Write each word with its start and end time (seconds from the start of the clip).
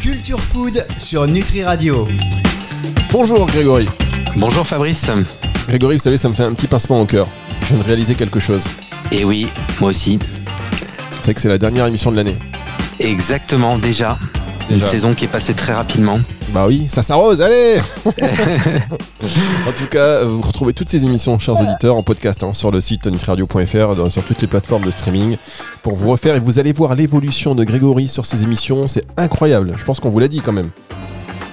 Culture 0.00 0.40
Food 0.40 0.86
sur 0.98 1.26
Nutri 1.26 1.62
Radio. 1.62 2.06
Bonjour 3.10 3.46
Grégory. 3.46 3.86
Bonjour 4.36 4.66
Fabrice. 4.66 5.10
Grégory, 5.66 5.96
vous 5.96 6.02
savez, 6.02 6.18
ça 6.18 6.28
me 6.28 6.34
fait 6.34 6.42
un 6.42 6.52
petit 6.52 6.66
pincement 6.66 7.00
au 7.00 7.06
cœur. 7.06 7.26
Je 7.62 7.68
viens 7.68 7.78
de 7.78 7.84
réaliser 7.84 8.14
quelque 8.14 8.40
chose. 8.40 8.64
Et 9.12 9.24
oui, 9.24 9.48
moi 9.80 9.90
aussi. 9.90 10.18
C'est 11.22 11.32
que 11.32 11.40
c'est 11.40 11.48
la 11.48 11.58
dernière 11.58 11.86
émission 11.86 12.10
de 12.10 12.16
l'année. 12.16 12.36
Exactement, 13.00 13.78
déjà. 13.78 14.18
Une 14.70 14.82
saison 14.82 15.14
qui 15.14 15.24
est 15.24 15.28
passée 15.28 15.54
très 15.54 15.72
rapidement. 15.72 16.18
Bah 16.52 16.64
oui, 16.66 16.86
ça 16.88 17.02
s'arrose, 17.02 17.42
allez 17.42 17.76
En 19.66 19.72
tout 19.76 19.86
cas, 19.90 20.24
vous 20.24 20.40
retrouvez 20.40 20.72
toutes 20.72 20.88
ces 20.88 21.04
émissions, 21.04 21.38
chers 21.38 21.60
auditeurs, 21.60 21.94
en 21.96 22.02
podcast 22.02 22.42
hein, 22.42 22.54
sur 22.54 22.70
le 22.70 22.80
site 22.80 23.06
nutriradio.fr, 23.06 23.94
dans- 23.94 24.08
sur 24.10 24.22
toutes 24.24 24.40
les 24.40 24.46
plateformes 24.48 24.84
de 24.84 24.90
streaming, 24.90 25.36
pour 25.82 25.94
vous 25.94 26.08
refaire. 26.08 26.36
Et 26.36 26.40
vous 26.40 26.58
allez 26.58 26.72
voir 26.72 26.94
l'évolution 26.94 27.54
de 27.54 27.64
Grégory 27.64 28.08
sur 28.08 28.24
ces 28.24 28.42
émissions. 28.42 28.88
C'est 28.88 29.04
incroyable. 29.18 29.74
Je 29.76 29.84
pense 29.84 30.00
qu'on 30.00 30.08
vous 30.08 30.18
l'a 30.20 30.28
dit 30.28 30.40
quand 30.40 30.52
même. 30.52 30.70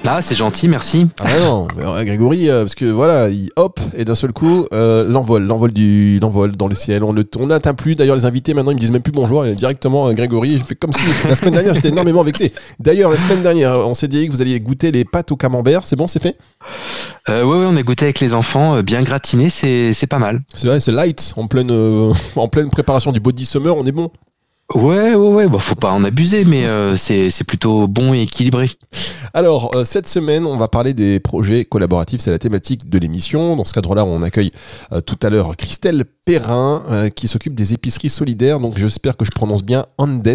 Ah, 0.08 0.22
c'est 0.22 0.36
gentil, 0.36 0.68
merci. 0.68 1.08
Ah 1.20 1.26
ouais, 1.26 1.40
non, 1.40 1.68
euh, 1.80 2.04
Grégory, 2.04 2.48
euh, 2.50 2.62
parce 2.62 2.76
que 2.76 2.86
voilà, 2.86 3.30
il 3.30 3.50
hop, 3.56 3.80
et 3.98 4.06
d'un 4.06 4.14
seul 4.14 4.34
coup, 4.34 4.68
euh, 4.72 5.04
l'envol, 5.04 5.44
l'envol 5.44 5.72
du, 5.72 6.20
l'envol 6.20 6.52
dans 6.52 6.68
le 6.68 6.76
ciel. 6.76 7.04
On 7.04 7.12
ne 7.12 7.24
on 7.40 7.48
n'atteint 7.48 7.74
plus. 7.74 7.96
D'ailleurs, 7.96 8.16
les 8.16 8.26
invités 8.26 8.54
maintenant, 8.54 8.72
ils 8.72 8.76
me 8.76 8.80
disent 8.80 8.92
même 8.92 9.02
plus 9.02 9.12
bonjour. 9.12 9.46
Et 9.46 9.56
directement, 9.56 10.14
Grégory, 10.14 10.60
je 10.60 10.64
fais 10.64 10.76
comme 10.76 10.94
si 10.94 11.06
la 11.28 11.36
semaine 11.36 11.56
dernière, 11.56 11.74
j'étais 11.74 11.90
énormément 11.90 12.24
vexé. 12.24 12.54
D'ailleurs, 12.80 13.10
la 13.10 13.18
semaine 13.18 13.42
dernière, 13.42 13.72
on 13.88 13.96
s'est 13.96 14.08
dit 14.08 14.28
que 14.28 14.32
vous 14.32 14.42
alliez 14.42 14.60
goûter 14.60 14.92
les 14.92 15.06
pâtes 15.06 15.32
au 15.32 15.38
camembert. 15.38 15.82
C'est 15.86 15.96
bon, 15.96 16.08
c'est 16.08 16.22
fait? 16.22 16.38
Euh, 17.30 17.44
ouais, 17.44 17.66
on 17.66 17.76
a 17.76 17.82
goûté 17.82 18.06
avec 18.06 18.20
les 18.20 18.36
enfants, 18.36 18.84
bien 18.84 19.02
gratiné, 19.02 19.50
c'est 19.50 19.92
c'est 19.94 20.08
pas 20.08 20.20
mal. 20.20 20.44
C'est 20.54 20.68
vrai, 20.68 20.80
c'est 20.80 20.92
light, 20.92 21.34
en 21.36 21.48
pleine, 21.48 21.72
euh, 21.72 22.14
en 22.36 22.48
pleine 22.48 22.70
préparation 22.70 23.12
du 23.12 23.20
body 23.20 23.46
summer, 23.46 23.76
on 23.76 23.86
est 23.86 23.92
bon. 23.92 24.12
Ouais, 24.74 25.14
ouais, 25.14 25.28
ouais, 25.28 25.48
bah, 25.48 25.60
faut 25.60 25.76
pas 25.76 25.92
en 25.92 26.04
abuser, 26.04 26.44
mais 26.44 26.66
euh, 26.66 26.98
c'est 26.98 27.44
plutôt 27.48 27.88
bon 27.88 28.16
et 28.16 28.24
équilibré. 28.24 28.72
Alors, 29.36 29.76
euh, 29.76 29.84
cette 29.86 30.08
semaine, 30.08 30.46
on 30.48 30.58
va 30.58 30.68
parler 30.68 30.96
des 30.96 31.20
projets 31.20 31.66
collaboratifs. 31.66 32.22
C'est 32.22 32.32
la 32.32 32.40
thématique 32.40 32.90
de 32.90 32.98
l'émission. 32.98 33.56
Dans 33.56 33.64
ce 33.64 33.74
cadre-là, 33.74 34.04
on 34.06 34.24
accueille 34.24 34.50
euh, 34.92 35.02
tout 35.02 35.18
à 35.22 35.30
l'heure 35.30 35.56
Christelle 35.56 36.06
Perrin, 36.26 37.10
qui 37.16 37.28
s'occupe 37.28 37.54
des 37.54 37.74
épiceries 37.74 38.10
solidaires. 38.10 38.60
Donc, 38.60 38.76
j'espère 38.80 39.16
que 39.16 39.24
je 39.26 39.30
prononce 39.30 39.62
bien 39.62 39.86
Andes. 40.00 40.26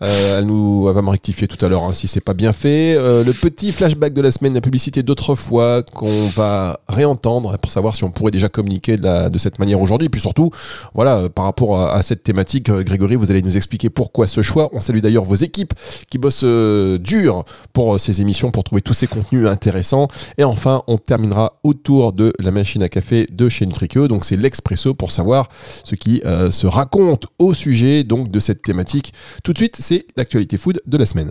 Elle, 0.00 0.44
nous, 0.46 0.86
elle 0.88 0.94
va 0.96 1.02
me 1.02 1.10
rectifier 1.10 1.46
tout 1.46 1.64
à 1.64 1.68
l'heure 1.68 1.84
hein, 1.84 1.92
si 1.92 2.08
c'est 2.08 2.20
pas 2.20 2.34
bien 2.34 2.52
fait. 2.52 2.96
Le 2.96 3.30
petit 3.32 3.70
flashback 3.70 4.12
de 4.14 4.20
la 4.20 4.32
semaine, 4.32 4.54
la 4.54 4.60
publicité 4.60 5.04
d'autrefois 5.04 5.84
qu'on 5.84 6.26
va 6.28 6.80
réentendre 6.88 7.56
pour 7.58 7.70
savoir 7.70 7.94
si 7.94 8.02
on 8.02 8.10
pourrait 8.10 8.32
déjà 8.32 8.48
communiquer 8.48 8.96
de, 8.96 9.04
la- 9.04 9.30
de 9.30 9.38
cette 9.38 9.60
manière 9.60 9.80
aujourd'hui. 9.80 10.06
Et 10.06 10.10
puis 10.10 10.20
surtout, 10.20 10.50
voilà, 10.92 11.28
par 11.28 11.44
rapport 11.44 11.78
à, 11.78 11.94
à 11.94 12.02
cette 12.02 12.24
thématique, 12.24 12.68
Grégory, 12.68 13.14
vous 13.14 13.30
allez 13.30 13.42
nous 13.42 13.51
expliquer 13.56 13.90
pourquoi 13.90 14.26
ce 14.26 14.42
choix. 14.42 14.70
On 14.72 14.80
salue 14.80 14.98
d'ailleurs 14.98 15.24
vos 15.24 15.34
équipes 15.34 15.74
qui 16.10 16.18
bossent 16.18 16.42
euh, 16.44 16.98
dur 16.98 17.44
pour 17.72 17.94
euh, 17.94 17.98
ces 17.98 18.20
émissions, 18.20 18.50
pour 18.50 18.64
trouver 18.64 18.82
tous 18.82 18.94
ces 18.94 19.06
contenus 19.06 19.46
intéressants. 19.46 20.08
Et 20.38 20.44
enfin, 20.44 20.82
on 20.86 20.98
terminera 20.98 21.60
autour 21.62 22.12
de 22.12 22.32
la 22.38 22.50
machine 22.50 22.82
à 22.82 22.88
café 22.88 23.26
de 23.30 23.48
chez 23.48 23.66
Nutrikeo. 23.66 24.08
Donc 24.08 24.24
c'est 24.24 24.36
l'expresso 24.36 24.94
pour 24.94 25.12
savoir 25.12 25.48
ce 25.84 25.94
qui 25.94 26.22
euh, 26.24 26.50
se 26.50 26.66
raconte 26.66 27.26
au 27.38 27.54
sujet 27.54 28.04
donc 28.04 28.30
de 28.30 28.40
cette 28.40 28.62
thématique. 28.62 29.12
Tout 29.44 29.52
de 29.52 29.58
suite, 29.58 29.76
c'est 29.78 30.06
l'actualité 30.16 30.56
food 30.56 30.80
de 30.86 30.96
la 30.96 31.06
semaine. 31.06 31.30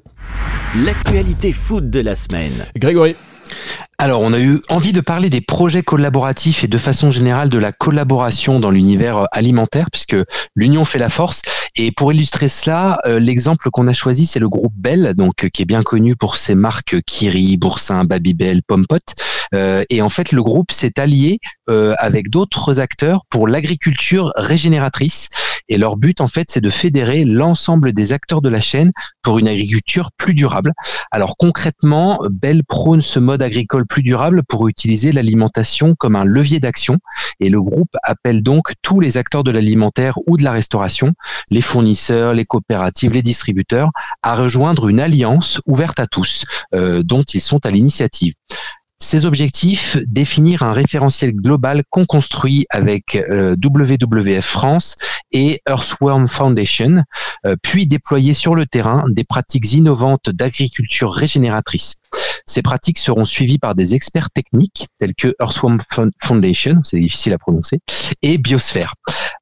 L'actualité 0.75 1.53
food 1.53 1.89
de 1.89 1.99
la 1.99 2.15
semaine. 2.15 2.53
Grégory, 2.75 3.15
Alors, 4.03 4.21
on 4.23 4.33
a 4.33 4.39
eu 4.39 4.59
envie 4.69 4.93
de 4.93 4.99
parler 4.99 5.29
des 5.29 5.41
projets 5.41 5.83
collaboratifs 5.83 6.63
et 6.63 6.67
de 6.67 6.77
façon 6.79 7.11
générale 7.11 7.49
de 7.49 7.59
la 7.59 7.71
collaboration 7.71 8.59
dans 8.59 8.71
l'univers 8.71 9.17
euh, 9.19 9.25
alimentaire, 9.31 9.91
puisque 9.91 10.17
l'union 10.55 10.85
fait 10.85 10.97
la 10.97 11.07
force. 11.07 11.43
Et 11.77 11.91
pour 11.93 12.11
illustrer 12.11 12.49
cela, 12.49 12.99
euh, 13.05 13.19
l'exemple 13.19 13.69
qu'on 13.71 13.87
a 13.87 13.93
choisi, 13.93 14.25
c'est 14.25 14.39
le 14.39 14.49
groupe 14.49 14.73
Bell, 14.75 15.13
donc 15.15 15.45
euh, 15.45 15.47
qui 15.47 15.61
est 15.61 15.65
bien 15.65 15.83
connu 15.83 16.17
pour 16.17 16.35
ses 16.35 16.53
marques 16.53 17.01
Kiri, 17.03 17.55
Boursin, 17.57 18.03
Babybel, 18.03 18.61
Pompot. 18.61 18.97
Euh, 19.53 19.83
et 19.89 20.01
en 20.01 20.09
fait, 20.09 20.33
le 20.33 20.43
groupe 20.43 20.71
s'est 20.71 20.99
allié 20.99 21.39
avec 21.99 22.29
d'autres 22.29 22.81
acteurs 22.81 23.21
pour 23.29 23.47
l'agriculture 23.47 24.33
régénératrice. 24.35 25.29
Et 25.69 25.77
leur 25.77 25.95
but, 25.95 26.19
en 26.19 26.27
fait, 26.27 26.47
c'est 26.49 26.59
de 26.59 26.69
fédérer 26.69 27.23
l'ensemble 27.23 27.93
des 27.93 28.11
acteurs 28.11 28.41
de 28.41 28.49
la 28.49 28.59
chaîne 28.59 28.91
pour 29.21 29.39
une 29.39 29.47
agriculture 29.47 30.09
plus 30.17 30.33
durable. 30.33 30.73
Alors 31.11 31.37
concrètement, 31.37 32.19
Bell 32.29 32.65
prône 32.65 33.01
ce 33.01 33.19
mode 33.19 33.41
agricole 33.41 33.85
plus 33.91 34.03
durable 34.03 34.41
pour 34.47 34.69
utiliser 34.69 35.11
l'alimentation 35.11 35.95
comme 35.95 36.15
un 36.15 36.23
levier 36.23 36.61
d'action 36.61 36.97
et 37.41 37.49
le 37.49 37.61
groupe 37.61 37.93
appelle 38.03 38.41
donc 38.41 38.71
tous 38.81 39.01
les 39.01 39.17
acteurs 39.17 39.43
de 39.43 39.51
l'alimentaire 39.51 40.17
ou 40.27 40.37
de 40.37 40.45
la 40.45 40.53
restauration, 40.53 41.11
les 41.49 41.59
fournisseurs, 41.59 42.33
les 42.33 42.45
coopératives, 42.45 43.11
les 43.11 43.21
distributeurs, 43.21 43.89
à 44.23 44.35
rejoindre 44.35 44.87
une 44.87 45.01
alliance 45.01 45.59
ouverte 45.65 45.99
à 45.99 46.07
tous 46.07 46.45
euh, 46.73 47.03
dont 47.03 47.23
ils 47.23 47.41
sont 47.41 47.65
à 47.65 47.69
l'initiative. 47.69 48.33
Ces 49.03 49.25
objectifs, 49.25 49.97
définir 50.05 50.63
un 50.63 50.71
référentiel 50.71 51.33
global 51.33 51.83
qu'on 51.89 52.05
construit 52.05 52.67
avec 52.69 53.15
euh, 53.15 53.57
WWF 53.61 54.45
France 54.45 54.95
et 55.33 55.59
Earthworm 55.67 56.29
Foundation, 56.29 57.03
euh, 57.45 57.55
puis 57.61 57.87
déployer 57.87 58.33
sur 58.33 58.55
le 58.55 58.67
terrain 58.67 59.03
des 59.09 59.23
pratiques 59.25 59.73
innovantes 59.73 60.29
d'agriculture 60.29 61.11
régénératrice. 61.11 61.95
Ces 62.51 62.61
pratiques 62.61 62.97
seront 62.97 63.23
suivies 63.23 63.59
par 63.59 63.75
des 63.75 63.95
experts 63.95 64.29
techniques 64.29 64.87
tels 64.99 65.15
que 65.15 65.33
Earthworm 65.39 65.77
Fo- 65.89 66.11
Foundation, 66.21 66.81
c'est 66.83 66.99
difficile 66.99 67.31
à 67.31 67.37
prononcer, 67.37 67.79
et 68.21 68.37
Biosphère. 68.37 68.95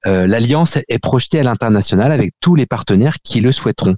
Euh, 0.05 0.27
L'alliance 0.27 0.77
est 0.87 0.99
projetée 0.99 1.39
à 1.39 1.43
l'international 1.43 2.11
avec 2.11 2.33
tous 2.39 2.53
les 2.53 2.67
partenaires 2.67 3.17
qui 3.23 3.41
le 3.41 3.51
souhaiteront. 3.51 3.95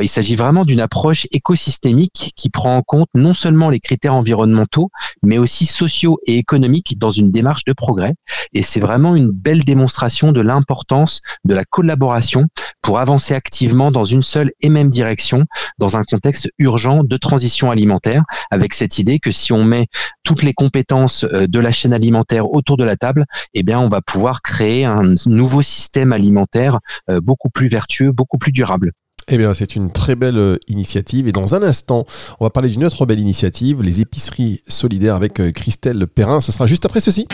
Il 0.00 0.08
s'agit 0.08 0.36
vraiment 0.36 0.64
d'une 0.64 0.80
approche 0.80 1.26
écosystémique 1.32 2.32
qui 2.36 2.48
prend 2.48 2.76
en 2.76 2.82
compte 2.82 3.08
non 3.14 3.34
seulement 3.34 3.70
les 3.70 3.80
critères 3.80 4.14
environnementaux, 4.14 4.88
mais 5.22 5.36
aussi 5.36 5.66
sociaux 5.66 6.20
et 6.26 6.38
économiques 6.38 6.96
dans 6.98 7.10
une 7.10 7.30
démarche 7.32 7.64
de 7.64 7.72
progrès. 7.72 8.14
Et 8.52 8.62
c'est 8.62 8.80
vraiment 8.80 9.16
une 9.16 9.30
belle 9.30 9.64
démonstration 9.64 10.30
de 10.32 10.40
l'importance 10.40 11.20
de 11.44 11.54
la 11.54 11.64
collaboration 11.64 12.46
pour 12.82 12.98
avancer 12.98 13.34
activement 13.34 13.90
dans 13.90 14.04
une 14.04 14.22
seule 14.22 14.52
et 14.60 14.68
même 14.68 14.88
direction 14.88 15.44
dans 15.78 15.96
un 15.96 16.04
contexte 16.04 16.48
urgent 16.58 17.02
de 17.02 17.16
transition 17.16 17.70
alimentaire, 17.70 18.22
avec 18.50 18.74
cette 18.74 18.98
idée 18.98 19.18
que 19.18 19.30
si 19.30 19.52
on 19.52 19.64
met 19.64 19.86
toutes 20.22 20.42
les 20.42 20.54
compétences 20.54 21.24
euh, 21.24 21.46
de 21.46 21.58
la 21.58 21.72
chaîne 21.72 21.92
alimentaire 21.92 22.50
autour 22.52 22.76
de 22.76 22.84
la 22.84 22.96
table, 22.96 23.24
eh 23.54 23.62
bien, 23.62 23.78
on 23.78 23.88
va 23.88 24.00
pouvoir 24.00 24.42
créer 24.42 24.84
un 24.84 25.14
nouveau 25.26 25.62
système 25.62 26.12
alimentaire 26.12 26.80
euh, 27.10 27.20
beaucoup 27.20 27.50
plus 27.50 27.68
vertueux, 27.68 28.12
beaucoup 28.12 28.38
plus 28.38 28.52
durable. 28.52 28.92
eh 29.28 29.38
bien, 29.38 29.54
c'est 29.54 29.74
une 29.76 29.90
très 29.90 30.16
belle 30.16 30.38
euh, 30.38 30.56
initiative. 30.68 31.28
Et 31.28 31.32
dans 31.32 31.54
un 31.54 31.62
instant, 31.62 32.04
on 32.40 32.44
va 32.44 32.50
parler 32.50 32.68
d'une 32.68 32.84
autre 32.84 33.06
belle 33.06 33.20
initiative, 33.20 33.82
les 33.82 34.00
épiceries 34.00 34.60
solidaires 34.68 35.14
avec 35.14 35.40
Christelle 35.52 36.06
Perrin. 36.06 36.40
Ce 36.40 36.52
sera 36.52 36.66
juste 36.66 36.84
après 36.84 37.00
ceci. 37.00 37.26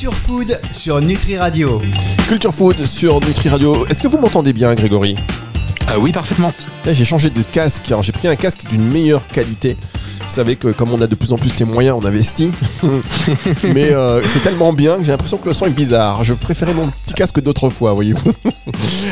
Culture 0.00 0.14
Food 0.14 0.60
sur 0.72 1.00
Nutri 1.00 1.36
Radio. 1.36 1.78
Culture 2.26 2.54
Food 2.54 2.86
sur 2.86 3.20
Nutri 3.20 3.48
Radio. 3.50 3.86
Est-ce 3.86 4.02
que 4.02 4.08
vous 4.08 4.18
m'entendez 4.18 4.54
bien, 4.54 4.74
Grégory? 4.74 5.14
Euh, 5.90 5.96
oui, 5.98 6.12
parfaitement. 6.12 6.52
Là, 6.84 6.92
j'ai 6.94 7.04
changé 7.04 7.30
de 7.30 7.42
casque. 7.42 7.84
Alors, 7.88 8.02
j'ai 8.02 8.12
pris 8.12 8.28
un 8.28 8.36
casque 8.36 8.66
d'une 8.68 8.84
meilleure 8.84 9.26
qualité. 9.26 9.76
Vous 10.20 10.36
savez 10.36 10.54
que 10.54 10.68
comme 10.68 10.92
on 10.92 11.00
a 11.00 11.08
de 11.08 11.14
plus 11.16 11.32
en 11.32 11.36
plus 11.36 11.58
les 11.58 11.64
moyens, 11.64 11.96
on 12.00 12.06
investit. 12.06 12.52
Mais 13.64 13.90
euh, 13.92 14.26
c'est 14.28 14.40
tellement 14.40 14.72
bien 14.72 14.98
que 14.98 15.04
j'ai 15.04 15.10
l'impression 15.10 15.38
que 15.38 15.48
le 15.48 15.52
son 15.54 15.66
est 15.66 15.70
bizarre. 15.70 16.22
Je 16.22 16.34
préférais 16.34 16.72
mon 16.72 16.86
petit 16.86 17.14
casque 17.14 17.40
d'autrefois, 17.40 17.94
voyez-vous. 17.94 18.32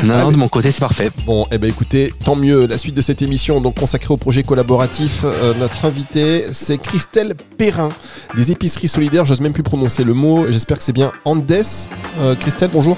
Non, 0.05 0.13
Allez. 0.13 0.31
de 0.31 0.37
mon 0.37 0.47
côté, 0.47 0.71
c'est 0.71 0.79
parfait. 0.79 1.11
Bon, 1.25 1.45
eh 1.51 1.57
ben 1.57 1.69
écoutez, 1.69 2.13
tant 2.23 2.37
mieux. 2.37 2.65
La 2.67 2.77
suite 2.77 2.95
de 2.95 3.01
cette 3.01 3.21
émission, 3.21 3.59
donc 3.59 3.75
consacrée 3.77 4.13
au 4.13 4.17
projet 4.17 4.43
collaboratif, 4.43 5.25
euh, 5.25 5.53
notre 5.59 5.83
invité, 5.83 6.45
c'est 6.53 6.77
Christelle 6.77 7.33
Perrin, 7.57 7.89
des 8.35 8.51
épiceries 8.51 8.87
solidaires. 8.87 9.25
J'ose 9.25 9.41
même 9.41 9.53
plus 9.53 9.63
prononcer 9.63 10.05
le 10.05 10.13
mot. 10.13 10.45
J'espère 10.49 10.77
que 10.77 10.83
c'est 10.85 10.93
bien 10.93 11.11
Andes. 11.25 11.51
Euh, 12.21 12.35
Christelle, 12.35 12.69
bonjour. 12.71 12.97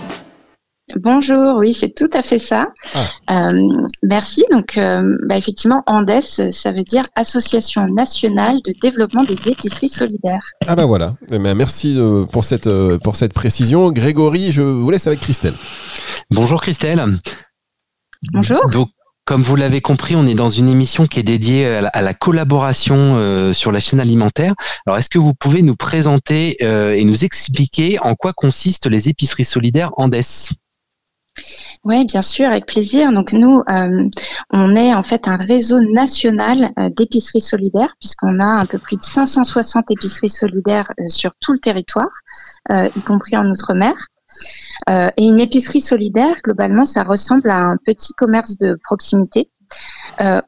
Bonjour, 0.98 1.58
oui, 1.58 1.74
c'est 1.74 1.94
tout 1.96 2.10
à 2.14 2.22
fait 2.22 2.40
ça. 2.40 2.70
Ah. 2.94 3.50
Euh, 3.50 3.88
merci. 4.04 4.44
Donc, 4.52 4.78
euh, 4.78 5.18
bah, 5.28 5.38
effectivement, 5.38 5.84
ANDES, 5.86 6.52
ça 6.52 6.72
veut 6.72 6.84
dire 6.84 7.04
Association 7.16 7.88
nationale 7.88 8.58
de 8.66 8.74
développement 8.82 9.24
des 9.24 9.38
épiceries 9.48 9.90
solidaires. 9.90 10.44
Ah 10.68 10.76
bah 10.76 10.86
voilà. 10.86 11.16
Eh 11.32 11.40
ben, 11.40 11.56
merci 11.56 11.96
euh, 11.98 12.26
pour 12.26 12.46
cette 12.46 12.68
euh, 12.68 12.98
pour 13.00 13.16
cette 13.16 13.34
précision. 13.34 13.92
Grégory, 13.92 14.52
je 14.52 14.62
vous 14.62 14.90
laisse 14.90 15.08
avec 15.08 15.20
Christelle. 15.20 15.56
Bonjour 16.30 16.62
Christelle. 16.62 17.04
Bonjour. 18.32 18.60
Donc, 18.72 18.90
comme 19.26 19.44
vous 19.44 19.56
l'avez 19.56 19.82
compris, 19.82 20.16
on 20.16 20.26
est 20.26 20.34
dans 20.34 20.50
une 20.50 20.68
émission 20.68 21.08
qui 21.08 21.20
est 21.20 21.24
dédiée 21.24 21.68
à 21.68 21.82
la, 21.82 21.90
à 21.90 22.02
la 22.02 22.14
collaboration 22.14 23.16
euh, 23.16 23.54
sur 23.54 23.72
la 23.72 23.80
chaîne 23.80 24.00
alimentaire. 24.00 24.54
Alors, 24.86 24.98
est-ce 24.98 25.10
que 25.10 25.20
vous 25.20 25.34
pouvez 25.34 25.62
nous 25.62 25.76
présenter 25.76 26.58
euh, 26.62 26.94
et 26.94 27.04
nous 27.04 27.24
expliquer 27.24 28.00
en 28.00 28.16
quoi 28.16 28.34
consistent 28.34 28.88
les 28.88 29.10
épiceries 29.10 29.46
solidaires 29.46 29.92
Andes? 29.98 30.16
Oui, 31.84 32.06
bien 32.06 32.22
sûr, 32.22 32.48
avec 32.48 32.68
plaisir. 32.68 33.12
Donc 33.12 33.34
nous, 33.34 33.62
euh, 33.70 34.10
on 34.52 34.76
est 34.76 34.94
en 34.94 35.02
fait 35.02 35.28
un 35.28 35.38
réseau 35.38 35.80
national 35.80 36.72
euh, 36.78 36.90
d'épiceries 36.90 37.42
solidaires, 37.42 37.96
puisqu'on 38.00 38.40
a 38.40 38.46
un 38.46 38.66
peu 38.68 38.78
plus 38.78 38.98
de 38.98 39.04
560 39.04 39.90
épiceries 39.90 40.30
solidaires 40.30 40.92
euh, 41.00 41.10
sur 41.10 41.32
tout 41.40 41.54
le 41.54 41.60
territoire, 41.60 42.12
y 42.70 43.02
compris 43.02 43.36
en 43.36 43.50
Outre-mer. 43.50 43.94
et 44.90 45.26
une 45.26 45.40
épicerie 45.40 45.82
solidaire, 45.82 46.36
globalement, 46.44 46.86
ça 46.86 47.04
ressemble 47.04 47.50
à 47.50 47.58
un 47.58 47.78
petit 47.78 48.14
commerce 48.14 48.58
de 48.58 48.78
proximité. 48.84 49.50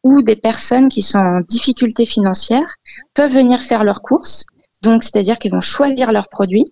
où 0.03 0.21
des 0.21 0.35
personnes 0.35 0.89
qui 0.89 1.01
sont 1.01 1.19
en 1.19 1.39
difficulté 1.41 2.05
financière 2.05 2.69
peuvent 3.13 3.33
venir 3.33 3.61
faire 3.61 3.83
leurs 3.83 4.01
courses. 4.01 4.43
Donc, 4.81 5.03
c'est-à-dire 5.03 5.37
qu'ils 5.39 5.51
vont 5.51 5.61
choisir 5.61 6.11
leurs 6.11 6.29
produits 6.29 6.65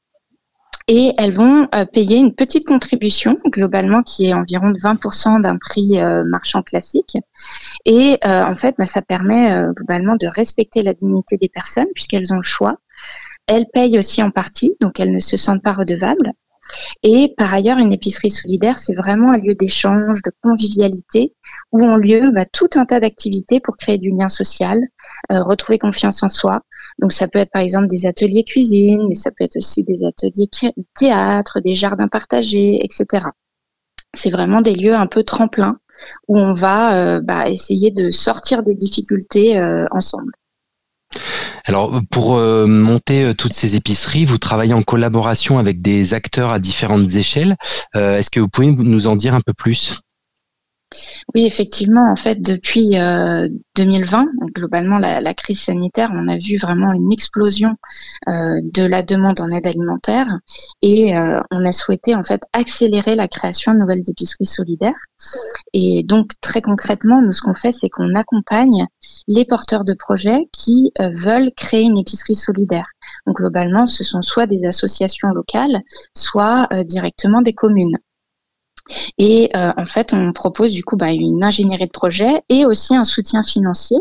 et 0.88 1.14
elles 1.18 1.32
vont 1.32 1.68
euh, 1.76 1.86
payer 1.86 2.18
une 2.18 2.34
petite 2.34 2.66
contribution 2.66 3.36
globalement 3.46 4.02
qui 4.02 4.26
est 4.26 4.34
environ 4.34 4.72
de 4.72 4.78
20% 4.78 5.42
d'un 5.42 5.58
prix 5.58 6.00
euh, 6.00 6.24
marchand 6.26 6.62
classique. 6.62 7.18
Et 7.86 8.18
euh, 8.26 8.44
en 8.44 8.56
fait, 8.56 8.76
bah, 8.78 8.86
ça 8.86 9.02
permet 9.02 9.64
globalement 9.76 10.16
de 10.16 10.28
respecter 10.28 10.84
la 10.84 10.94
dignité 10.94 11.38
des 11.38 11.50
personnes 11.50 11.88
puisqu'elles 11.94 12.34
ont 12.34 12.38
le 12.38 12.44
choix. 12.44 12.78
Elles 13.48 13.66
payent 13.74 13.98
aussi 13.98 14.22
en 14.22 14.32
partie, 14.32 14.76
donc 14.80 15.00
elles 15.00 15.14
ne 15.14 15.20
se 15.20 15.38
sentent 15.38 15.64
pas 15.64 15.74
redevables. 15.74 16.32
Et 17.04 17.34
par 17.38 17.54
ailleurs, 17.54 17.78
une 17.78 17.92
épicerie 17.92 18.32
solidaire, 18.32 18.80
c'est 18.80 18.96
vraiment 18.96 19.32
un 19.32 19.38
lieu 19.38 19.56
d'échange, 19.56 20.22
de 20.24 20.32
convivialité, 20.42 21.34
où 21.72 21.84
ont 21.84 21.96
lieu 21.96 22.32
bah, 22.32 22.46
tout 22.46 22.70
un 22.76 22.86
tas 22.86 23.00
d'activités 23.00 23.60
pour 23.60 23.78
créer 23.78 23.98
du 23.98 24.12
lien 24.12 24.30
social, 24.30 24.80
euh, 25.32 25.42
retrouver 25.44 25.80
confiance 25.80 26.24
en 26.24 26.30
soi. 26.30 26.62
Donc 27.00 27.14
ça 27.14 27.28
peut 27.28 27.40
être 27.40 27.52
par 27.52 27.62
exemple 27.62 27.88
des 27.88 28.06
ateliers 28.06 28.44
cuisine, 28.44 29.08
mais 29.08 29.16
ça 29.16 29.32
peut 29.32 29.44
être 29.44 29.58
aussi 29.58 29.84
des 29.84 30.06
ateliers 30.06 30.50
théâtre, 30.96 31.60
des 31.62 31.74
jardins 31.74 32.08
partagés, 32.08 32.84
etc. 32.84 33.28
C'est 34.14 34.30
vraiment 34.30 34.62
des 34.62 34.76
lieux 34.76 34.96
un 34.96 35.08
peu 35.08 35.24
tremplins 35.24 35.78
où 36.28 36.38
on 36.38 36.54
va 36.54 36.96
euh, 36.96 37.22
bah, 37.22 37.50
essayer 37.50 37.92
de 37.92 38.12
sortir 38.12 38.64
des 38.64 38.76
difficultés 38.76 39.58
euh, 39.58 39.86
ensemble. 39.92 40.34
Alors, 41.66 42.02
pour 42.10 42.36
euh, 42.36 42.66
monter 42.66 43.24
euh, 43.24 43.34
toutes 43.34 43.54
ces 43.54 43.76
épiceries, 43.76 44.26
vous 44.26 44.38
travaillez 44.38 44.74
en 44.74 44.84
collaboration 44.84 45.60
avec 45.60 45.82
des 45.82 46.14
acteurs 46.14 46.52
à 46.52 46.60
différentes 46.60 47.16
échelles. 47.16 47.56
Euh, 47.96 48.18
est-ce 48.18 48.30
que 48.30 48.40
vous 48.40 48.50
pouvez 48.50 48.68
nous 48.68 49.08
en 49.08 49.16
dire 49.16 49.36
un 49.36 49.42
peu 49.42 49.54
plus? 49.54 50.02
Oui, 51.34 51.46
effectivement, 51.46 52.12
en 52.12 52.16
fait, 52.16 52.42
depuis 52.42 52.96
2020, 53.76 54.22
euh, 54.22 54.26
globalement, 54.54 54.98
la, 54.98 55.34
crise 55.34 55.62
sanitaire, 55.62 56.12
on 56.14 56.28
a 56.28 56.38
vu 56.38 56.58
vraiment 56.58 56.92
une 56.92 57.12
explosion 57.12 57.76
euh, 58.28 58.60
de 58.62 58.84
la 58.84 59.02
demande 59.02 59.40
en 59.40 59.50
aide 59.50 59.66
alimentaire 59.66 60.28
et 60.82 61.16
euh, 61.16 61.40
on 61.52 61.66
a 61.66 61.72
souhaité 61.72 62.16
en 62.16 62.24
fait 62.24 62.42
accélérer 62.52 63.16
la 63.16 63.28
création 63.30 63.74
de 63.74 63.80
nouvelles 63.80 64.10
épiceries 64.10 64.46
solidaires. 64.46 65.00
Et 65.74 66.04
donc, 66.04 66.32
très 66.42 66.62
concrètement, 66.62 67.22
nous, 67.22 67.32
ce 67.32 67.42
qu'on 67.42 67.56
fait, 67.56 67.72
c'est 67.72 67.90
qu'on 67.90 68.14
accompagne 68.16 68.86
les 69.28 69.46
porteurs 69.46 69.86
de 69.86 69.94
projets 69.94 70.50
qui 70.52 70.92
veulent 71.00 71.52
créer 71.56 71.84
une 71.84 71.98
épicerie 71.98 72.36
solidaire. 72.36 72.88
Donc, 73.28 73.38
globalement, 73.38 73.86
ce 73.86 74.04
sont 74.04 74.22
soit 74.22 74.48
des 74.48 74.66
associations 74.66 75.30
locales, 75.30 75.82
soit 76.16 76.68
directement 76.86 77.42
des 77.42 77.54
communes. 77.54 77.98
Et 79.18 79.50
euh, 79.56 79.72
en 79.78 79.86
fait, 79.86 80.14
on 80.14 80.34
propose 80.34 80.74
du 80.74 80.84
coup 80.84 80.98
bah, 80.98 81.12
une 81.12 81.44
ingénierie 81.44 81.88
de 81.88 81.92
projet 81.92 82.42
et 82.50 82.66
aussi 82.66 82.96
un 82.96 83.04
soutien 83.04 83.44
financier 83.44 83.98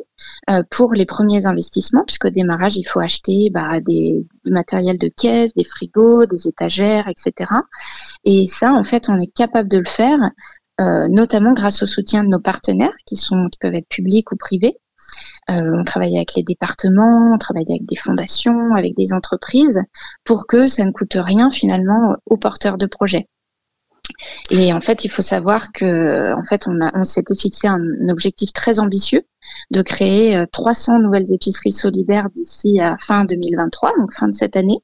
euh, 0.49 0.63
pour 0.71 0.93
les 0.95 1.07
premiers 1.07 1.47
investissements, 1.47 2.05
puisqu'au 2.07 2.31
démarrage, 2.31 2.77
il 2.77 2.85
faut 2.85 3.01
acheter 3.01 3.51
bah, 3.53 3.81
des, 3.81 4.27
du 4.45 4.53
matériel 4.53 4.99
de 4.99 5.09
caisse, 5.09 5.55
des 5.55 5.65
frigos, 5.65 6.27
des 6.27 6.49
étagères, 6.49 7.09
etc. 7.09 7.51
Et 8.25 8.47
ça, 8.49 8.73
en 8.73 8.85
fait, 8.85 9.09
on 9.09 9.19
est 9.19 9.33
capable 9.33 9.69
de 9.69 9.79
le 9.79 9.89
faire, 9.89 10.19
euh, 10.81 11.09
notamment 11.09 11.53
grâce 11.53 11.83
au 11.83 11.87
soutien 11.87 12.25
de 12.25 12.29
nos 12.29 12.41
partenaires, 12.41 12.95
qui 13.07 13.17
sont 13.17 13.43
qui 13.51 13.59
peuvent 13.59 13.75
être 13.75 13.89
publics 13.89 14.33
ou 14.33 14.37
privés. 14.37 14.77
on 15.49 15.83
travaille 15.85 16.17
avec 16.17 16.35
les 16.37 16.45
départements, 16.45 17.33
on 17.35 17.39
travaille 17.39 17.67
avec 17.69 17.85
des 17.87 17.97
fondations, 17.97 18.75
avec 18.77 18.95
des 18.97 19.13
entreprises, 19.13 19.81
pour 20.25 20.47
que 20.47 20.69
ça 20.69 20.85
ne 20.85 20.93
coûte 20.93 21.17
rien 21.17 21.51
finalement 21.51 22.17
aux 22.27 22.39
porteurs 22.39 22.79
de 22.79 22.87
projets. 22.87 23.27
Et 24.51 24.73
en 24.73 24.81
fait, 24.81 25.05
il 25.05 25.09
faut 25.09 25.23
savoir 25.23 25.73
que, 25.73 26.35
en 26.35 26.45
fait, 26.45 26.67
on, 26.67 27.05
s'était 27.05 27.37
fixé 27.37 27.69
un, 27.69 27.81
objectif 28.09 28.53
très 28.53 28.81
ambitieux 28.81 29.23
de 29.71 29.83
créer 29.83 30.45
300 30.53 30.97
euh, 30.97 31.03
nouvelles 31.03 31.33
épiceries 31.33 31.73
solidaires 31.73 32.29
d'ici 32.35 32.81
à 32.81 32.97
fin 32.99 33.25
2023, 33.25 33.93
donc 33.99 34.13
fin 34.13 34.29
de 34.29 34.35
cette 34.35 34.57
année. 34.57 34.79